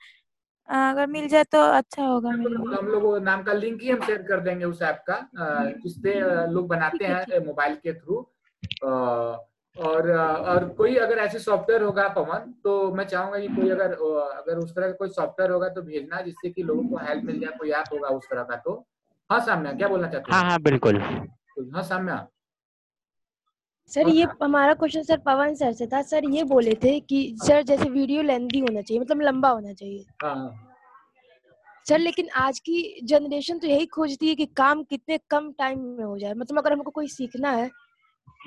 अगर 0.70 1.08
मिल 1.08 1.28
जाए 1.28 1.44
तो 1.44 1.62
अच्छा 1.72 2.04
होगा 2.06 2.30
हम 2.30 2.88
लोग 2.88 3.02
वो 3.04 3.18
नाम 3.20 3.44
का 3.44 3.54
लिंक 3.54 3.82
ही 3.82 3.90
हम 3.90 4.02
शेयर 4.02 4.22
कर 4.22 4.40
देंगे 4.40 4.66
उस 4.66 4.82
ऐप 4.82 5.04
का 5.10 5.16
जिससे 5.84 6.20
अ, 6.20 6.46
लोग 6.46 6.68
बनाते 6.68 7.06
हैं 7.06 7.40
मोबाइल 7.46 7.76
के 7.76 7.94
थ्रू 7.94 8.22
और 9.76 10.10
और 10.12 10.68
कोई 10.78 10.96
अगर 10.96 11.18
ऐसे 11.18 11.40
सॉफ्टवेयर 11.40 11.82
होगा 11.82 12.08
पवन 12.16 12.52
तो 12.64 12.92
मैं 12.94 13.06
चाहूँगा 13.06 13.40
कि 13.40 13.48
कोई 13.48 13.70
अगर 13.70 13.92
अगर 13.92 14.58
उस 14.58 14.76
तरह 14.76 14.88
का 14.88 14.94
कोई 14.94 15.10
सॉफ्टवेयर 15.10 15.52
होगा 15.52 15.70
तो 15.70 15.82
भेजना 15.82 16.22
जिससे 16.22 16.50
कि 16.50 16.64
लोगों 16.64 16.84
को 16.90 16.98
हेल्प 17.06 17.24
मिल 17.24 17.40
जाए 17.40 17.58
कोई 17.60 17.70
ऐप 17.72 17.94
होगा 17.94 18.10
उस 18.10 18.26
तरह 18.32 18.44
का 18.44 18.56
तो। 18.56 18.74
हाँ 19.30 19.40
साम्या 19.46 19.72
क्या 19.74 19.88
बोलना 19.88 20.08
चाहते 20.10 20.32
हाँ? 20.34 20.42
हैं 20.42 20.50
हाँ 20.50 20.60
बिल्कुल। 20.62 21.00
हाँ 21.00 21.84
साम्या। 21.84 22.28
सर 23.92 24.08
ये 24.10 24.28
हमारा 24.44 24.74
क्वेश्चन 24.74 25.04
सर 25.04 25.18
पवन 25.18 25.56
सर 25.56 25.72
से 25.74 25.88
था। 25.88 26.02
सर 26.02 26.30
ये 26.30 26.44
बोले 26.44 26.74
थे 26.84 27.00
कि 27.00 27.36
सर 27.44 27.62
जैसे 27.64 27.90
वीडियो 27.90 28.22
लेंथी 28.22 28.60
होना 28.60 28.82
चाहिए 28.82 29.02
मतलब 29.02 29.22
लंबा 29.22 29.50
होना 29.50 29.74
चाहिए। 29.74 30.06
हाँ 30.24 30.36
हाँ। 30.36 30.68
सर 31.86 32.00
लेकिन 32.00 32.30
आज 32.38 32.60
की 32.60 33.00
जनरेशन 33.04 33.60
तो 33.60 33.68
यही 33.68 33.86
खोजती 33.86 34.28
है 34.28 34.36
कि 34.36 34.46
काम 34.58 34.84
कितने 34.84 35.18
कम 35.30 35.52
टाइम 35.52 35.80
में 35.98 36.04
हो 36.04 36.18
जाए। 36.20 36.34
मतलब 36.34 36.58
अगर 36.58 36.74
हमको 36.74 36.92
कोई 36.92 37.08
सीखना 37.08 37.52
है 37.52 37.70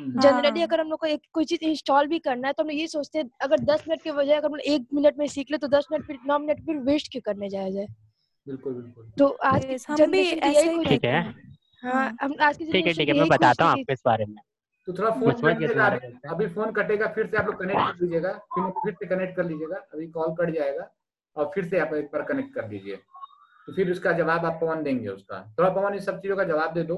जनरली 0.01 0.61
हाँ। 0.61 0.67
अगर 0.69 0.81
हम 0.81 0.89
लोग 0.89 1.01
को 1.01 1.07
एक 1.07 1.21
कोई 1.33 1.45
चीज़ 1.45 1.65
इंस्टॉल 1.65 2.07
भी 2.07 2.19
करना 2.19 2.49
है 2.49 2.53
तो 2.55 2.63
हम 2.63 2.69
लोग 2.69 2.79
ये 2.79 2.87
सोचते 2.87 3.19
हैं 3.19 3.31
अगर 3.41 3.61
दस 3.61 3.85
मिनट 3.89 4.03
के 4.03 4.13
बजाय 4.13 4.37
अगर 4.37 4.47
हम 4.47 4.55
लोग 4.55 4.61
एक 4.61 4.87
मिनट 4.95 5.19
में 5.19 5.27
सीख 5.27 5.51
ले 5.51 5.59
तो 5.59 5.69
दस 5.69 5.87
मिनट 5.93 6.07
फिर 6.07 6.19
नौ 6.27 6.39
मिनट 6.39 6.65
फिर 6.67 6.77
वेस्ट 6.77 7.11
क्यों 7.13 7.23
करने 7.23 7.49
जाया 7.49 7.71
जाए? 7.71 7.87
बिल्कुल 8.47 8.75
बिल्कुल। 8.75 9.11
तो 9.19 9.27
आज 9.27 9.63
जनरेशन 9.91 10.41
तो 10.41 10.47
यही 10.49 10.79
ही 10.79 10.85
ठीक 10.85 11.05
है। 11.05 11.23
हाँ। 11.83 12.17
हम 12.23 12.35
आज 12.43 12.57
की 12.57 12.65
ठीक 12.73 12.87
है 12.87 12.93
ठीक 12.93 13.09
है 13.09 13.15
तो 13.15 13.21
मैं 13.21 13.29
बताता 13.29 13.65
हूँ 13.65 13.73
आपको 13.73 13.93
इस 13.93 14.03
बारे 14.07 14.25
में। 14.25 14.37
तो 14.89 14.93
थोड़ा 14.93 15.11
फ़ोन 15.11 15.31
अभी 16.31 16.47
फ़ोन 16.47 16.73
कटेगा 16.73 17.07
फिर 17.07 17.27
से 17.27 17.37
आप 17.37 17.47
लोग 17.47 17.59
कनेक्ट 17.61 17.81
कर 17.81 18.03
लीजिएगा 18.03 18.33
फिर 18.55 18.71
फिर 18.83 18.93
से 18.93 19.07
कनेक्ट 19.07 19.37
कर 19.37 19.45
लीजिएगा। 19.45 19.77
अभी 19.95 20.07
कॉल 20.07 20.35
कट 20.41 20.51
जाएगा 20.55 20.91
और 21.37 21.51
फिर 21.55 21.69
से 21.69 21.79
आप 21.79 21.95
एक 21.95 22.11
बार 22.13 22.23
कनेक्ट 22.23 22.55
कर 22.55 22.69
लीजिए 22.69 22.97
तो 23.67 23.73
फिर 23.73 23.91
उसका 23.91 24.13
जवाब 24.13 24.45
आप 24.47 24.59
पवन 24.61 24.83
देंगे 24.83 25.09
उसका। 25.09 25.41
थोड़ा 25.59 25.69
पवन 25.71 25.95
इस 25.95 26.05
सब 26.07 26.21
चीज़ों 26.23 26.37
का 26.37 26.45
जवाब 26.45 26.75
दे 26.75 26.83
दो। 26.83 26.97